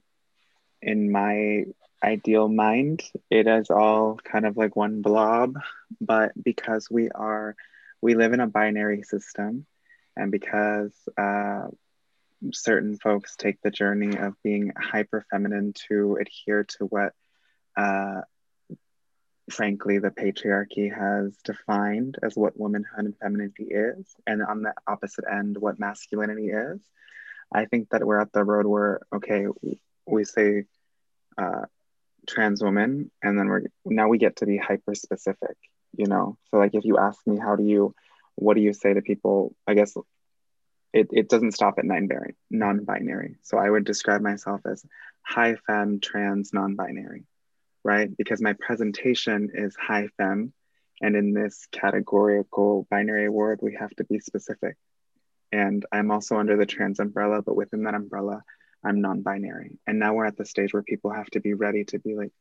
in 0.82 1.12
my 1.12 1.66
ideal 2.04 2.48
mind 2.48 3.02
it 3.30 3.48
is 3.48 3.70
all 3.70 4.18
kind 4.24 4.46
of 4.46 4.58
like 4.58 4.76
one 4.76 5.02
blob 5.02 5.56
but 6.02 6.32
because 6.44 6.88
we 6.90 7.10
are 7.10 7.56
we 8.02 8.16
live 8.16 8.34
in 8.34 8.40
a 8.40 8.48
binary 8.48 9.04
system 9.04 9.66
and 10.16 10.32
because 10.32 10.94
uh, 11.18 11.68
certain 12.52 12.98
folks 12.98 13.36
take 13.36 13.62
the 13.62 13.72
journey 13.72 14.18
of 14.18 14.34
being 14.44 14.72
hyper 14.78 15.26
feminine 15.32 15.74
to 15.88 16.18
adhere 16.20 16.64
to 16.64 16.86
what 16.86 17.14
uh, 17.78 18.22
frankly 19.50 20.00
the 20.00 20.10
patriarchy 20.10 20.94
has 20.94 21.36
defined 21.44 22.18
as 22.24 22.36
what 22.36 22.58
womanhood 22.58 23.06
and 23.06 23.18
femininity 23.18 23.66
is 23.66 24.16
and 24.26 24.42
on 24.42 24.62
the 24.62 24.74
opposite 24.88 25.26
end 25.30 25.58
what 25.58 25.80
masculinity 25.80 26.50
is. 26.50 26.80
I 27.54 27.66
think 27.66 27.90
that 27.90 28.06
we're 28.06 28.20
at 28.20 28.32
the 28.32 28.44
road 28.44 28.66
where 28.66 29.02
okay 29.14 29.48
we 30.06 30.24
say 30.24 30.66
uh, 31.38 31.66
trans 32.28 32.64
woman 32.64 33.12
and 33.22 33.38
then 33.38 33.48
we're 33.48 33.64
now 33.86 34.08
we 34.08 34.18
get 34.18 34.38
to 34.38 34.46
be 34.46 34.58
hyper 34.58 34.96
specific 34.96 35.58
you 35.96 36.08
know? 36.08 36.38
So 36.50 36.58
like 36.58 36.74
if 36.74 36.86
you 36.86 36.98
ask 36.98 37.20
me 37.28 37.38
how 37.38 37.56
do 37.56 37.64
you 37.64 37.94
what 38.36 38.56
do 38.56 38.62
you 38.62 38.74
say 38.74 38.94
to 38.94 39.02
people? 39.02 39.56
I 39.68 39.76
guess 39.76 39.96
it, 40.92 41.10
it 41.12 41.30
doesn't 41.30 41.54
stop 41.54 41.76
at 41.78 41.86
non-binary. 41.86 42.36
Non-binary 42.50 43.36
so 43.44 43.58
i 43.58 43.70
would 43.70 43.84
describe 43.84 44.22
myself 44.22 44.62
as 44.66 44.86
high 45.22 45.56
femme 45.56 46.00
trans 46.00 46.54
non-binary 46.54 47.26
right? 47.84 48.16
Because 48.16 48.42
my 48.42 48.54
presentation 48.54 49.50
is 49.54 49.76
high 49.76 50.08
femme 50.18 50.54
and 51.02 51.16
in 51.16 51.34
this 51.34 51.68
categorical 51.72 52.88
binary 52.90 53.30
word 53.30 53.60
we 53.62 53.76
have 53.80 53.92
to 53.96 54.04
be 54.06 54.20
specific. 54.20 54.78
And 55.52 55.86
i'm 55.92 56.12
also 56.12 56.38
under 56.38 56.58
the 56.58 56.66
trans 56.66 57.00
umbrella 57.00 57.42
but 57.42 57.56
within 57.56 57.84
that 57.84 57.96
umbrella 57.96 58.44
i'm 58.84 59.02
non-binary. 59.02 59.78
And 59.86 60.00
now 60.00 60.14
we're 60.14 60.26
at 60.26 60.38
the 60.38 60.46
stage 60.46 60.74
where 60.74 60.84
people 60.84 61.12
have 61.12 61.30
to 61.32 61.40
be 61.40 61.54
ready 61.54 61.86
to 61.86 62.00
be 62.00 62.16
like 62.16 62.32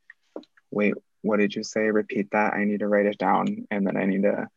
wait 0.71 0.95
what 1.25 1.39
did 1.39 1.55
you 1.55 1.63
say? 1.63 1.83
Repeat 1.83 2.33
that. 2.33 2.53
I 2.53 2.65
need 2.65 2.81
to 2.81 2.89
write 2.89 3.07
it 3.07 3.19
down 3.19 3.67
and 3.71 3.87
then 3.87 3.97
i 3.97 4.07
need 4.07 4.23
to 4.23 4.49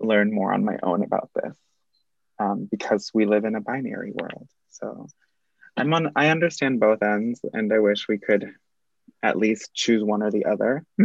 learn 0.00 0.34
more 0.34 0.52
on 0.52 0.64
my 0.64 0.78
own 0.82 1.02
about 1.04 1.30
this 1.34 1.56
um, 2.38 2.68
because 2.70 3.10
we 3.14 3.26
live 3.26 3.44
in 3.44 3.54
a 3.54 3.60
binary 3.60 4.12
world. 4.12 4.48
So 4.70 5.06
i'm 5.76 5.92
on 5.92 6.12
i 6.16 6.28
understand 6.28 6.80
both 6.80 7.02
ends 7.02 7.40
and 7.52 7.72
i 7.72 7.78
wish 7.78 8.08
we 8.08 8.18
could 8.18 8.54
at 9.24 9.36
least 9.44 9.72
choose 9.74 10.02
one 10.04 10.22
or 10.22 10.30
the 10.30 10.44
other 10.52 10.72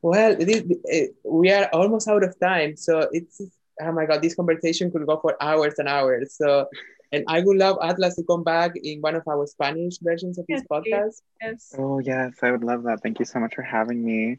Well, 0.00 0.32
it 0.40 0.48
is, 0.48 0.62
it, 0.84 1.10
we 1.24 1.50
are 1.50 1.68
almost 1.72 2.06
out 2.08 2.22
of 2.22 2.38
time, 2.38 2.76
so 2.76 3.08
it's 3.10 3.40
oh 3.82 3.92
my 3.92 4.06
god, 4.06 4.22
this 4.22 4.34
conversation 4.34 4.90
could 4.92 5.06
go 5.06 5.18
for 5.18 5.36
hours 5.42 5.74
and 5.78 5.88
hours. 5.88 6.34
So, 6.36 6.66
and 7.12 7.24
I 7.26 7.40
would 7.40 7.56
love 7.56 7.78
Atlas 7.82 8.14
to 8.16 8.22
come 8.22 8.44
back 8.44 8.72
in 8.76 9.00
one 9.00 9.16
of 9.16 9.26
our 9.26 9.44
Spanish 9.46 9.98
versions 10.00 10.38
of 10.38 10.44
his 10.48 10.62
Yes, 10.62 10.66
please. 10.68 10.94
podcast. 10.94 11.16
Yes. 11.42 11.74
oh 11.78 11.98
yes 12.00 12.32
i 12.42 12.50
would 12.52 12.64
love 12.64 12.82
that 12.84 12.98
thank 13.02 13.18
you 13.20 13.24
so 13.24 13.38
much 13.38 13.54
for 13.54 13.62
having 13.62 14.04
me 14.04 14.38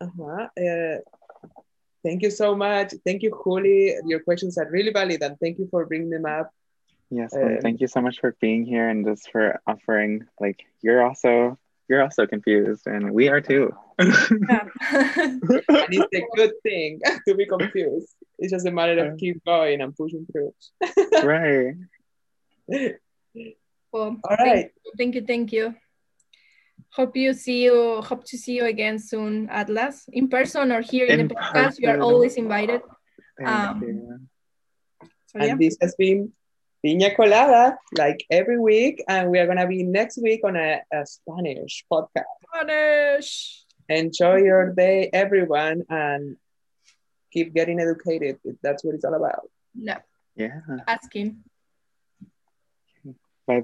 Uh-huh. 0.00 0.46
Uh, 0.66 0.96
thank 2.04 2.22
you 2.22 2.30
so 2.30 2.54
much. 2.54 2.88
Thank 3.04 3.22
you, 3.24 3.30
Juli. 3.44 3.94
Your 4.06 4.20
questions 4.20 4.56
are 4.58 4.68
really 4.70 4.92
valid, 4.92 5.20
and 5.22 5.36
thank 5.42 5.58
you 5.60 5.66
for 5.70 5.86
bringing 5.90 6.10
them 6.10 6.24
up. 6.26 6.48
Yes, 7.10 7.32
well, 7.34 7.56
uh, 7.56 7.60
thank 7.60 7.80
you 7.80 7.88
so 7.88 8.00
much 8.00 8.20
for 8.20 8.36
being 8.40 8.64
here 8.64 8.88
and 8.88 9.04
just 9.04 9.30
for 9.30 9.60
offering. 9.66 10.26
Like, 10.38 10.64
you're 10.80 11.02
also 11.02 11.58
you're 11.90 12.02
also 12.02 12.24
confused, 12.24 12.86
and 12.86 13.10
we 13.10 13.28
are 13.28 13.40
too. 13.40 13.74
Yeah. 13.98 14.06
and 14.92 15.42
it's 15.90 16.14
a 16.14 16.24
good 16.36 16.52
thing 16.62 17.00
to 17.28 17.34
be 17.34 17.46
confused. 17.46 18.14
It's 18.38 18.52
just 18.52 18.64
a 18.64 18.70
matter 18.70 19.04
of 19.04 19.18
keep 19.18 19.44
going 19.44 19.80
and 19.80 19.94
pushing 19.94 20.24
through. 20.30 20.54
right. 21.24 21.74
Well, 23.92 24.16
all 24.22 24.36
right. 24.38 24.70
Thank 24.96 25.16
you, 25.16 25.26
thank 25.26 25.52
you. 25.52 25.74
Hope 26.92 27.16
you 27.16 27.34
see 27.34 27.64
you. 27.64 28.00
Hope 28.02 28.24
to 28.26 28.38
see 28.38 28.54
you 28.54 28.66
again 28.66 29.00
soon, 29.00 29.48
Atlas, 29.50 30.04
in 30.12 30.28
person 30.28 30.70
or 30.70 30.82
here 30.82 31.06
in, 31.06 31.20
in 31.20 31.28
the 31.28 31.34
podcast. 31.34 31.80
You 31.80 31.90
are 31.90 32.00
always 32.00 32.36
invited. 32.36 32.82
Um, 33.44 34.28
so, 35.26 35.38
yeah. 35.38 35.52
And 35.52 35.60
this 35.60 35.76
has 35.80 35.96
been 35.96 36.32
Piña 36.84 37.14
Colada, 37.14 37.76
like 37.96 38.24
every 38.30 38.58
week, 38.58 39.02
and 39.08 39.30
we 39.30 39.38
are 39.38 39.46
gonna 39.46 39.66
be 39.66 39.82
next 39.82 40.18
week 40.22 40.40
on 40.44 40.56
a, 40.56 40.80
a 40.92 41.04
Spanish 41.06 41.84
podcast. 41.92 42.24
Spanish. 42.54 43.64
Enjoy 43.88 44.36
your 44.36 44.72
day, 44.72 45.10
everyone, 45.12 45.82
and 45.90 46.36
keep 47.32 47.54
getting 47.54 47.80
educated. 47.80 48.38
That's 48.62 48.84
what 48.84 48.94
it's 48.94 49.04
all 49.04 49.14
about. 49.14 49.50
No. 49.74 49.96
Yeah. 50.36 50.60
Asking. 50.86 51.42